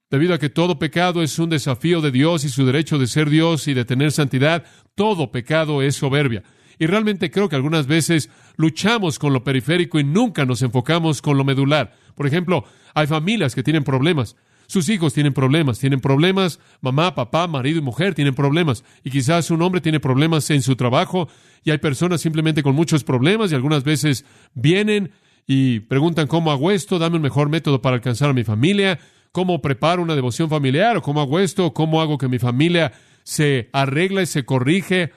Debido 0.08 0.32
a 0.32 0.38
que 0.38 0.48
todo 0.48 0.78
pecado 0.78 1.22
es 1.22 1.38
un 1.38 1.50
desafío 1.50 2.00
de 2.00 2.10
Dios 2.10 2.44
y 2.44 2.48
su 2.48 2.64
derecho 2.64 2.96
de 2.96 3.06
ser 3.06 3.28
Dios 3.28 3.68
y 3.68 3.74
de 3.74 3.84
tener 3.84 4.12
santidad, 4.12 4.64
todo 4.94 5.30
pecado 5.30 5.82
es 5.82 5.94
soberbia. 5.94 6.42
Y 6.78 6.86
realmente 6.86 7.30
creo 7.30 7.50
que 7.50 7.56
algunas 7.56 7.86
veces 7.86 8.30
luchamos 8.56 9.18
con 9.18 9.34
lo 9.34 9.44
periférico 9.44 10.00
y 10.00 10.04
nunca 10.04 10.46
nos 10.46 10.62
enfocamos 10.62 11.20
con 11.20 11.36
lo 11.36 11.44
medular. 11.44 11.92
Por 12.14 12.26
ejemplo, 12.26 12.64
hay 12.94 13.06
familias 13.06 13.54
que 13.54 13.62
tienen 13.62 13.84
problemas. 13.84 14.36
Sus 14.68 14.90
hijos 14.90 15.14
tienen 15.14 15.32
problemas, 15.32 15.78
tienen 15.78 15.98
problemas, 15.98 16.60
mamá, 16.82 17.14
papá, 17.14 17.46
marido 17.46 17.78
y 17.78 17.82
mujer 17.82 18.14
tienen 18.14 18.34
problemas. 18.34 18.84
Y 19.02 19.10
quizás 19.10 19.50
un 19.50 19.62
hombre 19.62 19.80
tiene 19.80 19.98
problemas 19.98 20.50
en 20.50 20.60
su 20.60 20.76
trabajo 20.76 21.26
y 21.64 21.70
hay 21.70 21.78
personas 21.78 22.20
simplemente 22.20 22.62
con 22.62 22.74
muchos 22.74 23.02
problemas 23.02 23.50
y 23.50 23.54
algunas 23.54 23.82
veces 23.82 24.26
vienen 24.52 25.10
y 25.46 25.80
preguntan 25.80 26.26
cómo 26.26 26.52
hago 26.52 26.70
esto, 26.70 26.98
dame 26.98 27.16
un 27.16 27.22
mejor 27.22 27.48
método 27.48 27.80
para 27.80 27.96
alcanzar 27.96 28.28
a 28.28 28.34
mi 28.34 28.44
familia, 28.44 28.98
cómo 29.32 29.62
preparo 29.62 30.02
una 30.02 30.14
devoción 30.14 30.50
familiar 30.50 30.98
o 30.98 31.02
cómo 31.02 31.22
hago 31.22 31.40
esto, 31.40 31.72
cómo 31.72 32.02
hago 32.02 32.18
que 32.18 32.28
mi 32.28 32.38
familia 32.38 32.92
se 33.22 33.70
arregla 33.72 34.20
y 34.20 34.26
se 34.26 34.44
corrige 34.44 35.12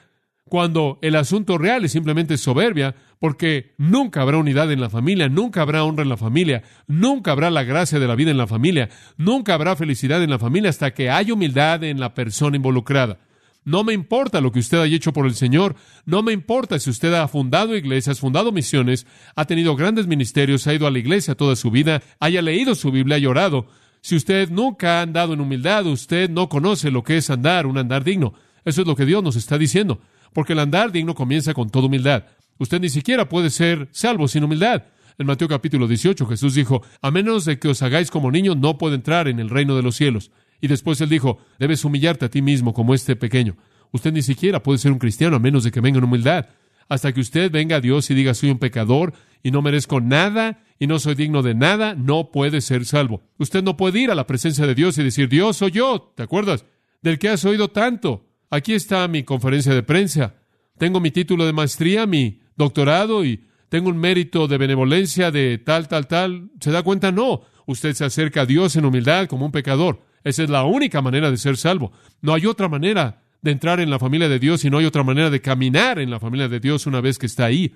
cuando 0.48 0.98
el 1.02 1.16
asunto 1.16 1.56
real 1.58 1.84
es 1.84 1.92
simplemente 1.92 2.36
soberbia, 2.36 2.94
porque 3.18 3.74
nunca 3.78 4.22
habrá 4.22 4.38
unidad 4.38 4.70
en 4.72 4.80
la 4.80 4.90
familia, 4.90 5.28
nunca 5.28 5.62
habrá 5.62 5.84
honra 5.84 6.02
en 6.02 6.08
la 6.08 6.16
familia, 6.16 6.62
nunca 6.86 7.32
habrá 7.32 7.50
la 7.50 7.62
gracia 7.62 7.98
de 7.98 8.08
la 8.08 8.16
vida 8.16 8.32
en 8.32 8.36
la 8.36 8.46
familia, 8.46 8.88
nunca 9.16 9.54
habrá 9.54 9.76
felicidad 9.76 10.22
en 10.22 10.30
la 10.30 10.38
familia 10.38 10.70
hasta 10.70 10.92
que 10.92 11.08
haya 11.08 11.32
humildad 11.32 11.84
en 11.84 12.00
la 12.00 12.14
persona 12.14 12.56
involucrada. 12.56 13.18
No 13.64 13.84
me 13.84 13.92
importa 13.92 14.40
lo 14.40 14.50
que 14.50 14.58
usted 14.58 14.80
haya 14.80 14.96
hecho 14.96 15.12
por 15.12 15.26
el 15.26 15.36
Señor, 15.36 15.76
no 16.04 16.24
me 16.24 16.32
importa 16.32 16.80
si 16.80 16.90
usted 16.90 17.14
ha 17.14 17.28
fundado 17.28 17.76
iglesias, 17.76 18.18
fundado 18.18 18.50
misiones, 18.50 19.06
ha 19.36 19.44
tenido 19.44 19.76
grandes 19.76 20.08
ministerios, 20.08 20.66
ha 20.66 20.74
ido 20.74 20.88
a 20.88 20.90
la 20.90 20.98
iglesia 20.98 21.36
toda 21.36 21.54
su 21.54 21.70
vida, 21.70 22.02
haya 22.18 22.42
leído 22.42 22.74
su 22.74 22.90
Biblia 22.90 23.18
y 23.18 23.26
orado. 23.26 23.68
Si 24.00 24.16
usted 24.16 24.50
nunca 24.50 24.98
ha 24.98 25.02
andado 25.02 25.32
en 25.32 25.40
humildad, 25.40 25.86
usted 25.86 26.28
no 26.28 26.48
conoce 26.48 26.90
lo 26.90 27.04
que 27.04 27.18
es 27.18 27.30
andar, 27.30 27.66
un 27.66 27.78
andar 27.78 28.02
digno. 28.02 28.34
Eso 28.64 28.80
es 28.80 28.86
lo 28.88 28.96
que 28.96 29.06
Dios 29.06 29.22
nos 29.22 29.36
está 29.36 29.58
diciendo 29.58 30.00
porque 30.32 30.52
el 30.52 30.58
andar 30.58 30.92
digno 30.92 31.14
comienza 31.14 31.54
con 31.54 31.70
toda 31.70 31.86
humildad. 31.86 32.24
Usted 32.58 32.80
ni 32.80 32.88
siquiera 32.88 33.28
puede 33.28 33.50
ser 33.50 33.88
salvo 33.92 34.28
sin 34.28 34.44
humildad. 34.44 34.84
En 35.18 35.26
Mateo 35.26 35.48
capítulo 35.48 35.86
18 35.86 36.26
Jesús 36.26 36.54
dijo, 36.54 36.82
a 37.00 37.10
menos 37.10 37.44
de 37.44 37.58
que 37.58 37.68
os 37.68 37.82
hagáis 37.82 38.10
como 38.10 38.30
niños, 38.30 38.56
no 38.56 38.78
puede 38.78 38.94
entrar 38.94 39.28
en 39.28 39.40
el 39.40 39.50
reino 39.50 39.76
de 39.76 39.82
los 39.82 39.96
cielos. 39.96 40.30
Y 40.60 40.68
después 40.68 41.00
él 41.00 41.08
dijo, 41.08 41.38
debes 41.58 41.84
humillarte 41.84 42.26
a 42.26 42.30
ti 42.30 42.40
mismo 42.40 42.72
como 42.72 42.94
este 42.94 43.16
pequeño. 43.16 43.56
Usted 43.90 44.12
ni 44.12 44.22
siquiera 44.22 44.62
puede 44.62 44.78
ser 44.78 44.92
un 44.92 44.98
cristiano 44.98 45.36
a 45.36 45.40
menos 45.40 45.64
de 45.64 45.70
que 45.70 45.80
venga 45.80 45.98
en 45.98 46.04
humildad. 46.04 46.46
Hasta 46.88 47.12
que 47.12 47.20
usted 47.20 47.50
venga 47.50 47.76
a 47.76 47.80
Dios 47.80 48.10
y 48.10 48.14
diga, 48.14 48.34
soy 48.34 48.50
un 48.50 48.58
pecador 48.58 49.12
y 49.42 49.50
no 49.50 49.62
merezco 49.62 50.00
nada 50.00 50.62
y 50.78 50.86
no 50.86 50.98
soy 50.98 51.14
digno 51.14 51.42
de 51.42 51.54
nada, 51.54 51.94
no 51.94 52.30
puede 52.30 52.60
ser 52.60 52.84
salvo. 52.84 53.22
Usted 53.38 53.62
no 53.62 53.76
puede 53.76 54.00
ir 54.00 54.10
a 54.10 54.14
la 54.14 54.26
presencia 54.26 54.66
de 54.66 54.74
Dios 54.74 54.98
y 54.98 55.02
decir, 55.02 55.28
Dios 55.28 55.56
soy 55.56 55.72
yo, 55.72 56.12
¿te 56.16 56.22
acuerdas? 56.22 56.64
Del 57.02 57.18
que 57.18 57.28
has 57.28 57.44
oído 57.44 57.68
tanto. 57.68 58.31
Aquí 58.52 58.74
está 58.74 59.08
mi 59.08 59.22
conferencia 59.22 59.72
de 59.74 59.82
prensa. 59.82 60.34
Tengo 60.76 61.00
mi 61.00 61.10
título 61.10 61.46
de 61.46 61.54
maestría, 61.54 62.06
mi 62.06 62.42
doctorado 62.54 63.24
y 63.24 63.46
tengo 63.70 63.88
un 63.88 63.96
mérito 63.96 64.46
de 64.46 64.58
benevolencia 64.58 65.30
de 65.30 65.56
tal, 65.56 65.88
tal, 65.88 66.06
tal. 66.06 66.50
¿Se 66.60 66.70
da 66.70 66.82
cuenta? 66.82 67.10
No. 67.10 67.40
Usted 67.64 67.94
se 67.94 68.04
acerca 68.04 68.42
a 68.42 68.46
Dios 68.46 68.76
en 68.76 68.84
humildad 68.84 69.26
como 69.26 69.46
un 69.46 69.52
pecador. 69.52 70.02
Esa 70.22 70.42
es 70.42 70.50
la 70.50 70.64
única 70.64 71.00
manera 71.00 71.30
de 71.30 71.38
ser 71.38 71.56
salvo. 71.56 71.92
No 72.20 72.34
hay 72.34 72.44
otra 72.44 72.68
manera 72.68 73.22
de 73.40 73.52
entrar 73.52 73.80
en 73.80 73.88
la 73.88 73.98
familia 73.98 74.28
de 74.28 74.38
Dios 74.38 74.66
y 74.66 74.68
no 74.68 74.76
hay 74.76 74.84
otra 74.84 75.02
manera 75.02 75.30
de 75.30 75.40
caminar 75.40 75.98
en 75.98 76.10
la 76.10 76.20
familia 76.20 76.46
de 76.50 76.60
Dios 76.60 76.86
una 76.86 77.00
vez 77.00 77.18
que 77.18 77.24
está 77.24 77.46
ahí. 77.46 77.74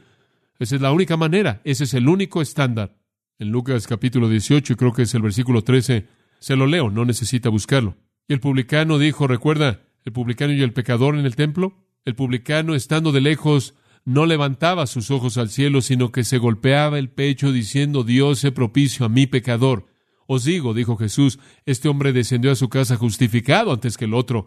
Esa 0.58 0.74
es 0.74 0.82
la 0.82 0.92
única 0.92 1.16
manera. 1.16 1.62
Ese 1.64 1.84
es 1.84 1.94
el 1.94 2.06
único 2.06 2.42
estándar. 2.42 2.98
En 3.38 3.48
Lucas 3.48 3.86
capítulo 3.86 4.28
18, 4.28 4.74
y 4.74 4.76
creo 4.76 4.92
que 4.92 5.02
es 5.02 5.14
el 5.14 5.22
versículo 5.22 5.64
13, 5.64 6.06
se 6.38 6.54
lo 6.54 6.66
leo, 6.66 6.90
no 6.90 7.06
necesita 7.06 7.48
buscarlo. 7.48 7.96
Y 8.28 8.34
el 8.34 8.40
publicano 8.40 8.98
dijo, 8.98 9.26
recuerda, 9.26 9.85
el 10.06 10.12
publicano 10.12 10.52
y 10.52 10.62
el 10.62 10.72
pecador 10.72 11.18
en 11.18 11.26
el 11.26 11.34
templo. 11.34 11.84
El 12.04 12.14
publicano, 12.14 12.76
estando 12.76 13.10
de 13.10 13.20
lejos, 13.20 13.74
no 14.04 14.24
levantaba 14.24 14.86
sus 14.86 15.10
ojos 15.10 15.36
al 15.36 15.50
cielo, 15.50 15.82
sino 15.82 16.12
que 16.12 16.22
se 16.22 16.38
golpeaba 16.38 17.00
el 17.00 17.10
pecho 17.10 17.50
diciendo, 17.50 18.04
Dios 18.04 18.38
se 18.38 18.52
propicio 18.52 19.04
a 19.04 19.08
mi 19.08 19.26
pecador. 19.26 19.88
Os 20.28 20.44
digo, 20.44 20.74
dijo 20.74 20.96
Jesús, 20.96 21.40
este 21.66 21.88
hombre 21.88 22.12
descendió 22.12 22.52
a 22.52 22.56
su 22.56 22.68
casa 22.68 22.96
justificado 22.96 23.72
antes 23.72 23.96
que 23.96 24.04
el 24.04 24.14
otro, 24.14 24.46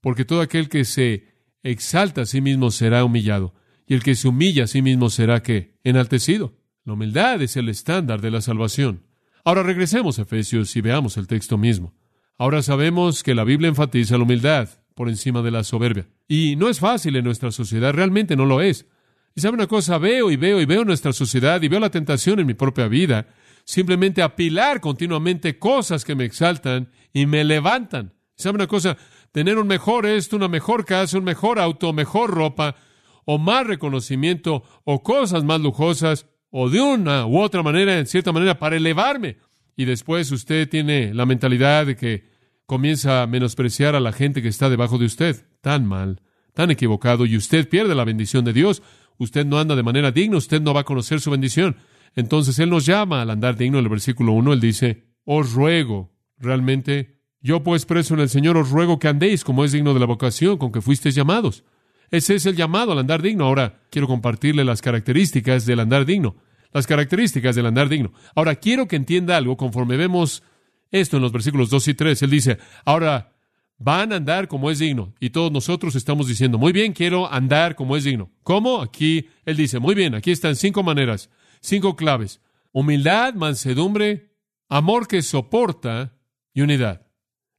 porque 0.00 0.24
todo 0.24 0.42
aquel 0.42 0.68
que 0.68 0.84
se 0.84 1.24
exalta 1.64 2.22
a 2.22 2.26
sí 2.26 2.40
mismo 2.40 2.70
será 2.70 3.04
humillado, 3.04 3.52
y 3.88 3.94
el 3.94 4.04
que 4.04 4.14
se 4.14 4.28
humilla 4.28 4.64
a 4.64 4.68
sí 4.68 4.80
mismo 4.80 5.10
será 5.10 5.42
que 5.42 5.74
enaltecido. 5.82 6.54
La 6.84 6.92
humildad 6.92 7.42
es 7.42 7.56
el 7.56 7.68
estándar 7.68 8.20
de 8.20 8.30
la 8.30 8.40
salvación. 8.40 9.02
Ahora 9.44 9.64
regresemos 9.64 10.20
a 10.20 10.22
Efesios 10.22 10.76
y 10.76 10.80
veamos 10.82 11.16
el 11.16 11.26
texto 11.26 11.58
mismo. 11.58 11.94
Ahora 12.38 12.62
sabemos 12.62 13.24
que 13.24 13.34
la 13.34 13.42
Biblia 13.42 13.68
enfatiza 13.68 14.16
la 14.16 14.22
humildad 14.22 14.79
por 14.94 15.08
encima 15.08 15.42
de 15.42 15.50
la 15.50 15.64
soberbia. 15.64 16.06
Y 16.28 16.56
no 16.56 16.68
es 16.68 16.80
fácil 16.80 17.16
en 17.16 17.24
nuestra 17.24 17.50
sociedad, 17.50 17.92
realmente 17.92 18.36
no 18.36 18.46
lo 18.46 18.60
es. 18.60 18.86
Y 19.34 19.40
sabe 19.40 19.54
una 19.54 19.66
cosa, 19.66 19.98
veo 19.98 20.30
y 20.30 20.36
veo 20.36 20.60
y 20.60 20.66
veo 20.66 20.84
nuestra 20.84 21.12
sociedad 21.12 21.62
y 21.62 21.68
veo 21.68 21.80
la 21.80 21.90
tentación 21.90 22.40
en 22.40 22.46
mi 22.46 22.54
propia 22.54 22.88
vida, 22.88 23.28
simplemente 23.64 24.22
apilar 24.22 24.80
continuamente 24.80 25.58
cosas 25.58 26.04
que 26.04 26.14
me 26.14 26.24
exaltan 26.24 26.90
y 27.12 27.26
me 27.26 27.44
levantan. 27.44 28.14
¿Sabe 28.36 28.56
una 28.56 28.66
cosa? 28.66 28.96
Tener 29.32 29.58
un 29.58 29.68
mejor 29.68 30.06
esto, 30.06 30.36
una 30.36 30.48
mejor 30.48 30.84
casa, 30.84 31.18
un 31.18 31.24
mejor 31.24 31.58
auto, 31.58 31.92
mejor 31.92 32.30
ropa, 32.30 32.76
o 33.24 33.38
más 33.38 33.66
reconocimiento, 33.66 34.64
o 34.84 35.02
cosas 35.02 35.44
más 35.44 35.60
lujosas, 35.60 36.26
o 36.50 36.68
de 36.68 36.80
una 36.80 37.26
u 37.26 37.38
otra 37.38 37.62
manera, 37.62 37.98
en 37.98 38.06
cierta 38.06 38.32
manera, 38.32 38.58
para 38.58 38.76
elevarme. 38.76 39.36
Y 39.76 39.84
después 39.84 40.32
usted 40.32 40.68
tiene 40.68 41.14
la 41.14 41.26
mentalidad 41.26 41.86
de 41.86 41.96
que 41.96 42.29
comienza 42.70 43.20
a 43.20 43.26
menospreciar 43.26 43.96
a 43.96 44.00
la 44.00 44.12
gente 44.12 44.42
que 44.42 44.48
está 44.48 44.70
debajo 44.70 44.96
de 44.96 45.06
usted. 45.06 45.44
Tan 45.60 45.86
mal, 45.86 46.22
tan 46.54 46.70
equivocado, 46.70 47.26
y 47.26 47.36
usted 47.36 47.68
pierde 47.68 47.96
la 47.96 48.04
bendición 48.04 48.44
de 48.44 48.52
Dios 48.52 48.80
usted 49.18 49.44
no 49.44 49.58
anda 49.58 49.74
de 49.74 49.82
manera 49.82 50.12
digna, 50.12 50.36
usted 50.36 50.62
no 50.62 50.72
va 50.72 50.82
a 50.82 50.84
conocer 50.84 51.20
su 51.20 51.32
bendición. 51.32 51.78
Entonces 52.14 52.60
Él 52.60 52.70
nos 52.70 52.86
llama 52.86 53.22
al 53.22 53.30
andar 53.30 53.56
digno. 53.56 53.80
En 53.80 53.84
el 53.84 53.90
versículo 53.90 54.32
1 54.34 54.52
Él 54.52 54.60
dice, 54.60 55.08
os 55.24 55.52
ruego, 55.52 56.14
realmente, 56.38 57.18
yo 57.40 57.64
pues 57.64 57.86
preso 57.86 58.14
en 58.14 58.20
el 58.20 58.28
Señor, 58.28 58.56
os 58.56 58.70
ruego 58.70 59.00
que 59.00 59.08
andéis 59.08 59.42
como 59.42 59.64
es 59.64 59.72
digno 59.72 59.92
de 59.92 59.98
la 59.98 60.06
vocación 60.06 60.56
con 60.56 60.70
que 60.70 60.80
fuisteis 60.80 61.16
llamados. 61.16 61.64
Ese 62.12 62.36
es 62.36 62.46
el 62.46 62.54
llamado 62.54 62.92
al 62.92 63.00
andar 63.00 63.20
digno. 63.20 63.46
Ahora 63.46 63.80
quiero 63.90 64.06
compartirle 64.06 64.64
las 64.64 64.80
características 64.80 65.66
del 65.66 65.80
andar 65.80 66.06
digno. 66.06 66.36
Las 66.72 66.86
características 66.86 67.56
del 67.56 67.66
andar 67.66 67.88
digno. 67.88 68.12
Ahora 68.36 68.54
quiero 68.54 68.86
que 68.86 68.94
entienda 68.94 69.36
algo 69.36 69.56
conforme 69.56 69.96
vemos 69.96 70.44
esto 70.90 71.16
en 71.16 71.22
los 71.22 71.32
versículos 71.32 71.70
2 71.70 71.88
y 71.88 71.94
3. 71.94 72.22
Él 72.22 72.30
dice, 72.30 72.58
ahora 72.84 73.32
van 73.78 74.12
a 74.12 74.16
andar 74.16 74.46
como 74.46 74.70
es 74.70 74.78
digno. 74.78 75.14
Y 75.18 75.30
todos 75.30 75.50
nosotros 75.50 75.96
estamos 75.96 76.28
diciendo, 76.28 76.58
muy 76.58 76.72
bien, 76.72 76.92
quiero 76.92 77.32
andar 77.32 77.74
como 77.74 77.96
es 77.96 78.04
digno. 78.04 78.30
¿Cómo? 78.42 78.82
Aquí 78.82 79.28
él 79.44 79.56
dice, 79.56 79.78
muy 79.78 79.94
bien, 79.94 80.14
aquí 80.14 80.30
están 80.30 80.54
cinco 80.54 80.82
maneras, 80.82 81.30
cinco 81.60 81.96
claves. 81.96 82.40
Humildad, 82.72 83.34
mansedumbre, 83.34 84.30
amor 84.68 85.08
que 85.08 85.22
soporta 85.22 86.16
y 86.52 86.60
unidad. 86.60 87.06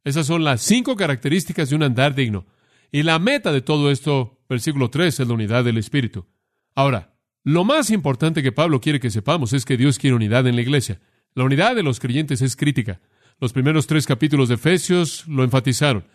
Esas 0.03 0.27
son 0.27 0.43
las 0.43 0.61
cinco 0.61 0.95
características 0.95 1.69
de 1.69 1.75
un 1.75 1.83
andar 1.83 2.15
digno. 2.15 2.45
Y 2.91 3.03
la 3.03 3.19
meta 3.19 3.51
de 3.51 3.61
todo 3.61 3.91
esto, 3.91 4.43
versículo 4.49 4.89
3, 4.89 5.21
es 5.21 5.27
la 5.27 5.33
unidad 5.33 5.63
del 5.63 5.77
Espíritu. 5.77 6.27
Ahora, 6.75 7.15
lo 7.43 7.63
más 7.63 7.89
importante 7.89 8.43
que 8.43 8.51
Pablo 8.51 8.79
quiere 8.79 8.99
que 8.99 9.09
sepamos 9.09 9.53
es 9.53 9.65
que 9.65 9.77
Dios 9.77 9.97
quiere 9.97 10.15
unidad 10.15 10.45
en 10.47 10.55
la 10.55 10.61
iglesia. 10.61 10.99
La 11.33 11.43
unidad 11.43 11.75
de 11.75 11.83
los 11.83 11.99
creyentes 11.99 12.41
es 12.41 12.55
crítica. 12.55 12.99
Los 13.41 13.53
primeros 13.53 13.87
tres 13.87 14.05
capítulos 14.05 14.49
de 14.49 14.55
Efesios 14.55 15.27
lo 15.27 15.43
enfatizaron. 15.43 16.05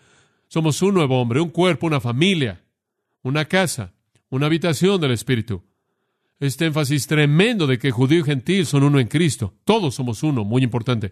Somos 0.46 0.80
un 0.80 0.94
nuevo 0.94 1.20
hombre, 1.20 1.40
un 1.40 1.50
cuerpo, 1.50 1.88
una 1.88 2.00
familia, 2.00 2.64
una 3.22 3.46
casa, 3.46 3.94
una 4.30 4.46
habitación 4.46 5.00
del 5.00 5.10
Espíritu. 5.10 5.64
Este 6.38 6.66
énfasis 6.66 7.08
tremendo 7.08 7.66
de 7.66 7.80
que 7.80 7.90
judío 7.90 8.20
y 8.20 8.22
gentil 8.22 8.64
son 8.64 8.84
uno 8.84 9.00
en 9.00 9.08
Cristo. 9.08 9.54
Todos 9.64 9.96
somos 9.96 10.22
uno, 10.22 10.44
muy 10.44 10.62
importante. 10.62 11.10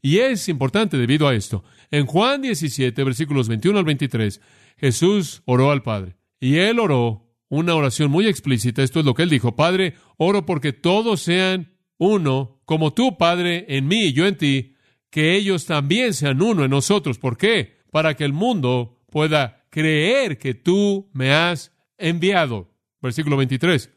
Y 0.00 0.18
es 0.18 0.48
importante 0.48 0.98
debido 0.98 1.26
a 1.26 1.34
esto. 1.34 1.64
En 1.90 2.06
Juan 2.06 2.42
17, 2.42 3.02
versículos 3.02 3.48
21 3.48 3.76
al 3.80 3.84
23, 3.84 4.40
Jesús 4.76 5.42
oró 5.46 5.72
al 5.72 5.82
Padre. 5.82 6.16
Y 6.38 6.58
él 6.58 6.78
oró 6.78 7.34
una 7.48 7.74
oración 7.74 8.12
muy 8.12 8.28
explícita. 8.28 8.84
Esto 8.84 9.00
es 9.00 9.04
lo 9.04 9.14
que 9.14 9.24
él 9.24 9.30
dijo. 9.30 9.56
Padre, 9.56 9.94
oro 10.16 10.46
porque 10.46 10.72
todos 10.72 11.22
sean 11.22 11.72
uno, 11.98 12.60
como 12.64 12.92
tú, 12.92 13.18
Padre, 13.18 13.66
en 13.68 13.88
mí 13.88 14.04
y 14.04 14.12
yo 14.12 14.28
en 14.28 14.36
ti, 14.36 14.75
que 15.16 15.34
ellos 15.34 15.64
también 15.64 16.12
sean 16.12 16.42
uno 16.42 16.62
en 16.62 16.70
nosotros. 16.70 17.18
¿Por 17.18 17.38
qué? 17.38 17.78
Para 17.90 18.16
que 18.16 18.24
el 18.24 18.34
mundo 18.34 19.00
pueda 19.10 19.64
creer 19.70 20.36
que 20.36 20.52
tú 20.52 21.08
me 21.14 21.32
has 21.32 21.72
enviado. 21.96 22.70
Versículo 23.00 23.38
23. 23.38 23.90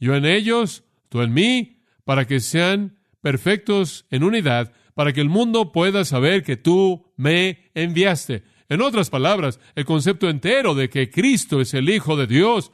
Yo 0.00 0.14
en 0.14 0.24
ellos, 0.24 0.84
tú 1.10 1.20
en 1.20 1.34
mí, 1.34 1.82
para 2.04 2.26
que 2.26 2.40
sean 2.40 2.96
perfectos 3.20 4.06
en 4.08 4.24
unidad, 4.24 4.72
para 4.94 5.12
que 5.12 5.20
el 5.20 5.28
mundo 5.28 5.72
pueda 5.72 6.06
saber 6.06 6.42
que 6.42 6.56
tú 6.56 7.12
me 7.18 7.70
enviaste. 7.74 8.42
En 8.70 8.80
otras 8.80 9.10
palabras, 9.10 9.60
el 9.74 9.84
concepto 9.84 10.30
entero 10.30 10.74
de 10.74 10.88
que 10.88 11.10
Cristo 11.10 11.60
es 11.60 11.74
el 11.74 11.90
Hijo 11.90 12.16
de 12.16 12.26
Dios 12.26 12.72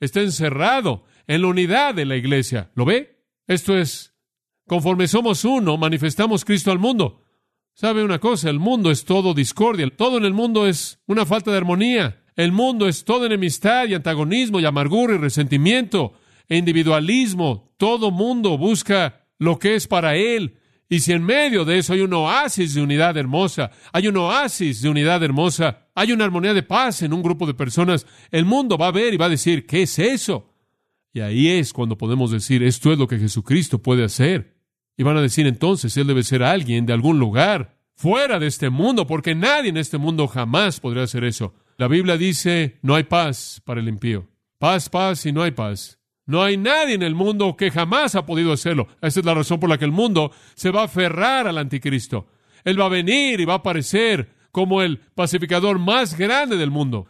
está 0.00 0.22
encerrado 0.22 1.04
en 1.26 1.42
la 1.42 1.48
unidad 1.48 1.94
de 1.94 2.06
la 2.06 2.16
iglesia. 2.16 2.70
¿Lo 2.74 2.86
ve? 2.86 3.22
Esto 3.46 3.76
es, 3.76 4.14
conforme 4.66 5.08
somos 5.08 5.44
uno, 5.44 5.76
manifestamos 5.76 6.42
Cristo 6.46 6.72
al 6.72 6.78
mundo. 6.78 7.20
¿Sabe 7.74 8.04
una 8.04 8.20
cosa? 8.20 8.50
El 8.50 8.60
mundo 8.60 8.92
es 8.92 9.04
todo 9.04 9.34
discordia. 9.34 9.90
Todo 9.90 10.18
en 10.18 10.24
el 10.24 10.32
mundo 10.32 10.66
es 10.66 11.00
una 11.06 11.26
falta 11.26 11.50
de 11.50 11.56
armonía. 11.56 12.22
El 12.36 12.52
mundo 12.52 12.86
es 12.86 13.04
todo 13.04 13.26
enemistad 13.26 13.86
y 13.86 13.94
antagonismo 13.94 14.60
y 14.60 14.64
amargura 14.64 15.14
y 15.14 15.18
resentimiento 15.18 16.14
e 16.48 16.56
individualismo. 16.56 17.74
Todo 17.76 18.12
mundo 18.12 18.56
busca 18.56 19.26
lo 19.38 19.58
que 19.58 19.74
es 19.74 19.88
para 19.88 20.14
él. 20.14 20.58
Y 20.88 21.00
si 21.00 21.12
en 21.12 21.24
medio 21.24 21.64
de 21.64 21.78
eso 21.78 21.94
hay 21.94 22.02
un 22.02 22.12
oasis 22.12 22.74
de 22.74 22.82
unidad 22.82 23.16
hermosa, 23.16 23.72
hay 23.92 24.06
un 24.06 24.16
oasis 24.18 24.80
de 24.80 24.88
unidad 24.88 25.22
hermosa, 25.24 25.88
hay 25.96 26.12
una 26.12 26.24
armonía 26.24 26.54
de 26.54 26.62
paz 26.62 27.02
en 27.02 27.12
un 27.12 27.22
grupo 27.22 27.46
de 27.46 27.54
personas, 27.54 28.06
el 28.30 28.44
mundo 28.44 28.78
va 28.78 28.88
a 28.88 28.92
ver 28.92 29.14
y 29.14 29.16
va 29.16 29.26
a 29.26 29.30
decir, 29.30 29.66
¿qué 29.66 29.82
es 29.82 29.98
eso? 29.98 30.52
Y 31.12 31.20
ahí 31.20 31.48
es 31.48 31.72
cuando 31.72 31.96
podemos 31.96 32.30
decir, 32.30 32.62
esto 32.62 32.92
es 32.92 32.98
lo 32.98 33.08
que 33.08 33.18
Jesucristo 33.18 33.80
puede 33.80 34.04
hacer. 34.04 34.53
Y 34.96 35.02
van 35.02 35.16
a 35.16 35.22
decir 35.22 35.46
entonces, 35.46 35.96
Él 35.96 36.06
debe 36.06 36.22
ser 36.22 36.42
alguien 36.42 36.86
de 36.86 36.92
algún 36.92 37.18
lugar, 37.18 37.76
fuera 37.94 38.38
de 38.38 38.46
este 38.46 38.70
mundo, 38.70 39.06
porque 39.06 39.34
nadie 39.34 39.70
en 39.70 39.76
este 39.76 39.98
mundo 39.98 40.26
jamás 40.26 40.80
podría 40.80 41.04
hacer 41.04 41.24
eso. 41.24 41.54
La 41.76 41.88
Biblia 41.88 42.16
dice, 42.16 42.78
no 42.82 42.94
hay 42.94 43.04
paz 43.04 43.60
para 43.64 43.80
el 43.80 43.88
impío. 43.88 44.28
Paz, 44.58 44.88
paz 44.88 45.26
y 45.26 45.32
no 45.32 45.42
hay 45.42 45.50
paz. 45.50 45.98
No 46.26 46.42
hay 46.42 46.56
nadie 46.56 46.94
en 46.94 47.02
el 47.02 47.14
mundo 47.14 47.56
que 47.56 47.70
jamás 47.70 48.14
ha 48.14 48.24
podido 48.24 48.52
hacerlo. 48.52 48.88
Esa 49.02 49.20
es 49.20 49.26
la 49.26 49.34
razón 49.34 49.60
por 49.60 49.68
la 49.68 49.76
que 49.76 49.84
el 49.84 49.92
mundo 49.92 50.30
se 50.54 50.70
va 50.70 50.82
a 50.82 50.84
aferrar 50.84 51.46
al 51.46 51.58
anticristo. 51.58 52.28
Él 52.64 52.80
va 52.80 52.86
a 52.86 52.90
venir 52.90 53.40
y 53.40 53.44
va 53.44 53.54
a 53.54 53.56
aparecer 53.58 54.30
como 54.50 54.82
el 54.82 54.98
pacificador 54.98 55.78
más 55.78 56.16
grande 56.16 56.56
del 56.56 56.70
mundo. 56.70 57.06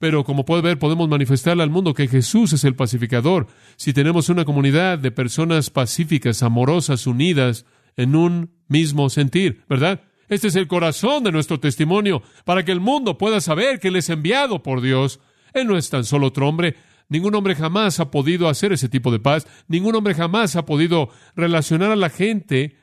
Pero 0.00 0.24
como 0.24 0.46
puede 0.46 0.62
ver, 0.62 0.78
podemos 0.78 1.10
manifestarle 1.10 1.62
al 1.62 1.68
mundo 1.68 1.92
que 1.92 2.08
Jesús 2.08 2.54
es 2.54 2.64
el 2.64 2.74
pacificador. 2.74 3.48
Si 3.76 3.92
tenemos 3.92 4.30
una 4.30 4.46
comunidad 4.46 4.98
de 4.98 5.10
personas 5.10 5.68
pacíficas, 5.68 6.42
amorosas, 6.42 7.06
unidas 7.06 7.66
en 7.98 8.16
un 8.16 8.50
mismo 8.66 9.10
sentir, 9.10 9.62
¿verdad? 9.68 10.00
Este 10.30 10.48
es 10.48 10.56
el 10.56 10.68
corazón 10.68 11.22
de 11.22 11.32
nuestro 11.32 11.60
testimonio, 11.60 12.22
para 12.46 12.64
que 12.64 12.72
el 12.72 12.80
mundo 12.80 13.18
pueda 13.18 13.42
saber 13.42 13.78
que 13.78 13.88
Él 13.88 13.96
es 13.96 14.08
enviado 14.08 14.62
por 14.62 14.80
Dios. 14.80 15.20
Él 15.52 15.66
no 15.66 15.76
es 15.76 15.90
tan 15.90 16.04
solo 16.04 16.28
otro 16.28 16.48
hombre. 16.48 16.76
Ningún 17.10 17.34
hombre 17.34 17.54
jamás 17.54 18.00
ha 18.00 18.10
podido 18.10 18.48
hacer 18.48 18.72
ese 18.72 18.88
tipo 18.88 19.12
de 19.12 19.18
paz. 19.18 19.46
Ningún 19.68 19.94
hombre 19.96 20.14
jamás 20.14 20.56
ha 20.56 20.64
podido 20.64 21.10
relacionar 21.36 21.90
a 21.90 21.96
la 21.96 22.08
gente 22.08 22.78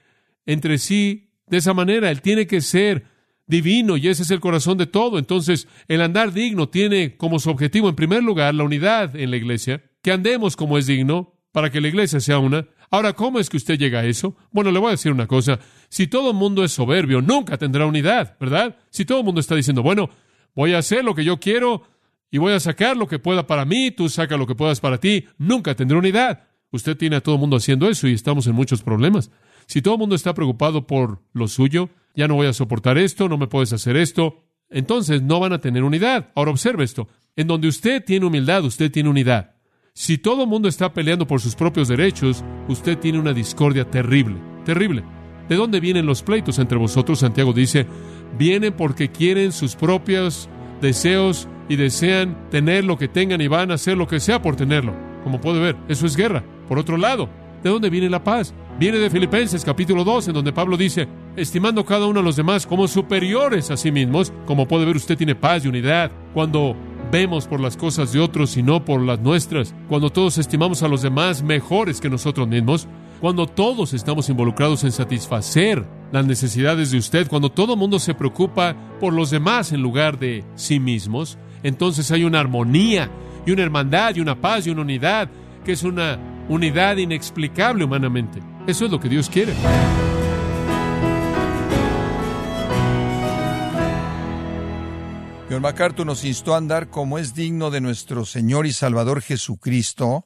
entre 0.45 0.77
sí 0.77 1.31
de 1.47 1.57
esa 1.57 1.73
manera. 1.73 2.11
Él 2.11 2.21
tiene 2.21 2.45
que 2.45 2.61
ser 2.61 3.05
divino 3.47 3.97
y 3.97 4.07
ese 4.07 4.23
es 4.23 4.31
el 4.31 4.39
corazón 4.39 4.77
de 4.77 4.85
todo. 4.85 5.17
Entonces, 5.17 5.67
el 5.87 6.01
andar 6.01 6.33
digno 6.33 6.69
tiene 6.69 7.17
como 7.17 7.39
su 7.39 7.49
objetivo, 7.49 7.89
en 7.89 7.95
primer 7.95 8.23
lugar, 8.23 8.53
la 8.53 8.63
unidad 8.63 9.15
en 9.15 9.31
la 9.31 9.37
iglesia, 9.37 9.83
que 10.01 10.11
andemos 10.11 10.55
como 10.55 10.77
es 10.77 10.85
digno 10.85 11.33
para 11.51 11.71
que 11.71 11.81
la 11.81 11.87
iglesia 11.87 12.19
sea 12.19 12.39
una. 12.39 12.67
Ahora, 12.91 13.13
¿cómo 13.13 13.39
es 13.39 13.49
que 13.49 13.57
usted 13.57 13.79
llega 13.79 14.01
a 14.01 14.05
eso? 14.05 14.35
Bueno, 14.51 14.71
le 14.71 14.79
voy 14.79 14.89
a 14.89 14.91
decir 14.91 15.11
una 15.11 15.27
cosa. 15.27 15.59
Si 15.89 16.07
todo 16.07 16.31
el 16.31 16.37
mundo 16.37 16.63
es 16.63 16.71
soberbio, 16.71 17.21
nunca 17.21 17.57
tendrá 17.57 17.85
unidad, 17.85 18.37
¿verdad? 18.39 18.77
Si 18.89 19.05
todo 19.05 19.19
el 19.19 19.25
mundo 19.25 19.41
está 19.41 19.55
diciendo, 19.55 19.81
bueno, 19.81 20.09
voy 20.55 20.73
a 20.73 20.77
hacer 20.77 21.03
lo 21.03 21.15
que 21.15 21.23
yo 21.23 21.39
quiero 21.39 21.83
y 22.29 22.37
voy 22.37 22.53
a 22.53 22.59
sacar 22.59 22.95
lo 22.95 23.07
que 23.07 23.19
pueda 23.19 23.47
para 23.47 23.65
mí, 23.65 23.91
tú 23.91 24.09
saca 24.09 24.37
lo 24.37 24.47
que 24.47 24.55
puedas 24.55 24.79
para 24.79 24.99
ti, 24.99 25.25
nunca 25.37 25.75
tendrá 25.75 25.97
unidad. 25.97 26.43
Usted 26.71 26.97
tiene 26.97 27.15
a 27.15 27.21
todo 27.21 27.35
el 27.35 27.41
mundo 27.41 27.57
haciendo 27.57 27.89
eso 27.89 28.07
y 28.07 28.13
estamos 28.13 28.47
en 28.47 28.55
muchos 28.55 28.83
problemas. 28.83 29.31
Si 29.65 29.81
todo 29.81 29.95
el 29.95 29.99
mundo 29.99 30.15
está 30.15 30.33
preocupado 30.33 30.87
por 30.87 31.21
lo 31.33 31.47
suyo, 31.47 31.89
ya 32.17 32.27
no 32.27 32.33
voy 32.33 32.47
a 32.47 32.53
soportar 32.53 32.97
esto, 32.97 33.29
no 33.29 33.37
me 33.37 33.45
puedes 33.45 33.71
hacer 33.73 33.95
esto, 33.95 34.43
entonces 34.69 35.21
no 35.21 35.39
van 35.39 35.53
a 35.53 35.61
tener 35.61 35.83
unidad. 35.83 36.31
Ahora 36.35 36.49
observe 36.49 36.83
esto. 36.83 37.07
En 37.35 37.45
donde 37.45 37.67
usted 37.67 38.03
tiene 38.03 38.25
humildad, 38.25 38.65
usted 38.65 38.91
tiene 38.91 39.07
unidad. 39.07 39.55
Si 39.93 40.17
todo 40.17 40.43
el 40.43 40.49
mundo 40.49 40.67
está 40.67 40.93
peleando 40.93 41.27
por 41.27 41.39
sus 41.41 41.55
propios 41.55 41.87
derechos, 41.87 42.43
usted 42.67 42.97
tiene 42.97 43.19
una 43.19 43.33
discordia 43.33 43.85
terrible, 43.85 44.35
terrible. 44.65 45.03
¿De 45.47 45.55
dónde 45.55 45.79
vienen 45.79 46.07
los 46.07 46.23
pleitos 46.23 46.57
entre 46.57 46.79
vosotros? 46.79 47.19
Santiago 47.19 47.53
dice, 47.53 47.85
vienen 48.35 48.73
porque 48.73 49.11
quieren 49.11 49.51
sus 49.51 49.75
propios 49.75 50.49
deseos 50.81 51.47
y 51.69 51.75
desean 51.75 52.49
tener 52.49 52.83
lo 52.83 52.97
que 52.97 53.07
tengan 53.07 53.41
y 53.41 53.47
van 53.47 53.69
a 53.69 53.75
hacer 53.75 53.95
lo 53.95 54.07
que 54.07 54.19
sea 54.19 54.41
por 54.41 54.55
tenerlo. 54.55 54.95
Como 55.23 55.39
puede 55.39 55.59
ver, 55.59 55.75
eso 55.87 56.07
es 56.07 56.15
guerra. 56.15 56.43
Por 56.67 56.79
otro 56.79 56.97
lado, 56.97 57.29
¿de 57.61 57.69
dónde 57.69 57.91
viene 57.91 58.09
la 58.09 58.23
paz? 58.23 58.55
Viene 58.79 58.97
de 58.97 59.09
Filipenses 59.11 59.63
capítulo 59.63 60.03
2, 60.03 60.29
en 60.29 60.33
donde 60.33 60.53
Pablo 60.53 60.77
dice, 60.77 61.07
estimando 61.37 61.85
cada 61.85 62.07
uno 62.07 62.19
a 62.19 62.23
los 62.23 62.35
demás 62.35 62.65
como 62.65 62.87
superiores 62.87 63.71
a 63.71 63.77
sí 63.77 63.91
mismos, 63.91 64.33
como 64.45 64.67
puede 64.67 64.85
ver 64.85 64.97
usted 64.97 65.17
tiene 65.17 65.35
paz 65.35 65.63
y 65.63 65.69
unidad. 65.69 66.11
Cuando 66.33 66.75
vemos 67.11 67.47
por 67.47 67.61
las 67.61 67.77
cosas 67.77 68.11
de 68.11 68.19
otros 68.19 68.57
y 68.57 68.63
no 68.63 68.83
por 68.83 69.01
las 69.01 69.19
nuestras, 69.19 69.73
cuando 69.87 70.09
todos 70.09 70.37
estimamos 70.39 70.83
a 70.83 70.87
los 70.87 71.03
demás 71.03 71.43
mejores 71.43 72.01
que 72.01 72.09
nosotros 72.09 72.47
mismos, 72.47 72.87
cuando 73.21 73.47
todos 73.47 73.93
estamos 73.93 74.29
involucrados 74.29 74.83
en 74.83 74.91
satisfacer 74.91 75.85
las 76.11 76.25
necesidades 76.25 76.91
de 76.91 76.97
usted, 76.97 77.27
cuando 77.27 77.51
todo 77.51 77.73
el 77.73 77.79
mundo 77.79 77.99
se 77.99 78.15
preocupa 78.15 78.75
por 78.99 79.13
los 79.13 79.29
demás 79.29 79.71
en 79.71 79.81
lugar 79.81 80.17
de 80.19 80.43
sí 80.55 80.79
mismos, 80.79 81.37
entonces 81.63 82.11
hay 82.11 82.23
una 82.23 82.39
armonía 82.39 83.09
y 83.45 83.51
una 83.51 83.63
hermandad 83.63 84.15
y 84.15 84.21
una 84.21 84.39
paz 84.41 84.67
y 84.67 84.71
una 84.71 84.81
unidad 84.81 85.29
que 85.63 85.73
es 85.73 85.83
una 85.83 86.17
unidad 86.49 86.97
inexplicable 86.97 87.83
humanamente. 87.83 88.39
Eso 88.65 88.85
es 88.85 88.91
lo 88.91 88.99
que 88.99 89.09
Dios 89.09 89.29
quiere. 89.29 89.53
John 95.57 95.63
MacArthur 95.63 96.05
nos 96.05 96.23
instó 96.23 96.53
a 96.53 96.57
andar 96.57 96.91
como 96.91 97.17
es 97.17 97.33
digno 97.33 97.71
de 97.71 97.81
nuestro 97.81 98.25
Señor 98.25 98.67
y 98.67 98.73
Salvador 98.73 99.23
Jesucristo, 99.23 100.23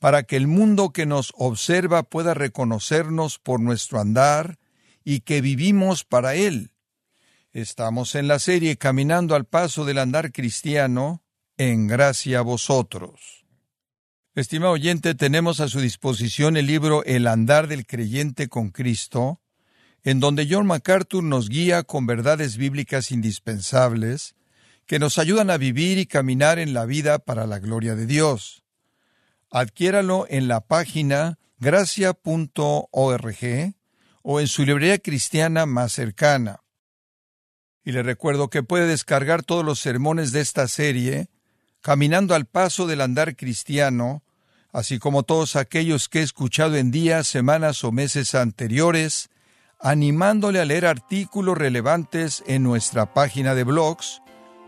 para 0.00 0.24
que 0.24 0.34
el 0.34 0.48
mundo 0.48 0.90
que 0.90 1.06
nos 1.06 1.32
observa 1.36 2.02
pueda 2.02 2.34
reconocernos 2.34 3.38
por 3.38 3.60
nuestro 3.60 4.00
andar 4.00 4.58
y 5.04 5.20
que 5.20 5.40
vivimos 5.40 6.02
para 6.02 6.34
Él. 6.34 6.72
Estamos 7.52 8.16
en 8.16 8.26
la 8.26 8.40
serie 8.40 8.76
Caminando 8.76 9.36
al 9.36 9.44
Paso 9.44 9.84
del 9.84 9.98
Andar 9.98 10.32
Cristiano, 10.32 11.22
en 11.56 11.86
gracia 11.86 12.40
a 12.40 12.42
vosotros. 12.42 13.46
Estimado 14.34 14.72
oyente, 14.72 15.14
tenemos 15.14 15.60
a 15.60 15.68
su 15.68 15.78
disposición 15.78 16.56
el 16.56 16.66
libro 16.66 17.04
El 17.04 17.28
andar 17.28 17.68
del 17.68 17.86
creyente 17.86 18.48
con 18.48 18.70
Cristo, 18.70 19.40
en 20.02 20.18
donde 20.18 20.48
John 20.50 20.66
MacArthur 20.66 21.22
nos 21.22 21.48
guía 21.48 21.84
con 21.84 22.06
verdades 22.06 22.56
bíblicas 22.56 23.12
indispensables 23.12 24.35
que 24.86 24.98
nos 24.98 25.18
ayudan 25.18 25.50
a 25.50 25.58
vivir 25.58 25.98
y 25.98 26.06
caminar 26.06 26.58
en 26.58 26.72
la 26.72 26.86
vida 26.86 27.18
para 27.18 27.46
la 27.46 27.58
gloria 27.58 27.94
de 27.96 28.06
Dios. 28.06 28.62
Adquiéralo 29.50 30.26
en 30.28 30.48
la 30.48 30.60
página 30.60 31.38
gracia.org 31.58 32.94
o 34.22 34.40
en 34.40 34.48
su 34.48 34.64
librería 34.64 34.98
cristiana 34.98 35.66
más 35.66 35.92
cercana. 35.92 36.60
Y 37.84 37.92
le 37.92 38.02
recuerdo 38.02 38.50
que 38.50 38.62
puede 38.62 38.86
descargar 38.86 39.42
todos 39.42 39.64
los 39.64 39.78
sermones 39.78 40.32
de 40.32 40.40
esta 40.40 40.66
serie, 40.68 41.28
Caminando 41.80 42.34
al 42.34 42.46
Paso 42.46 42.88
del 42.88 43.00
Andar 43.00 43.36
Cristiano, 43.36 44.24
así 44.72 44.98
como 44.98 45.22
todos 45.22 45.54
aquellos 45.54 46.08
que 46.08 46.18
he 46.18 46.22
escuchado 46.22 46.76
en 46.76 46.90
días, 46.90 47.28
semanas 47.28 47.84
o 47.84 47.92
meses 47.92 48.34
anteriores, 48.34 49.30
animándole 49.78 50.58
a 50.58 50.64
leer 50.64 50.86
artículos 50.86 51.56
relevantes 51.56 52.42
en 52.48 52.64
nuestra 52.64 53.14
página 53.14 53.54
de 53.54 53.62
blogs, 53.62 54.20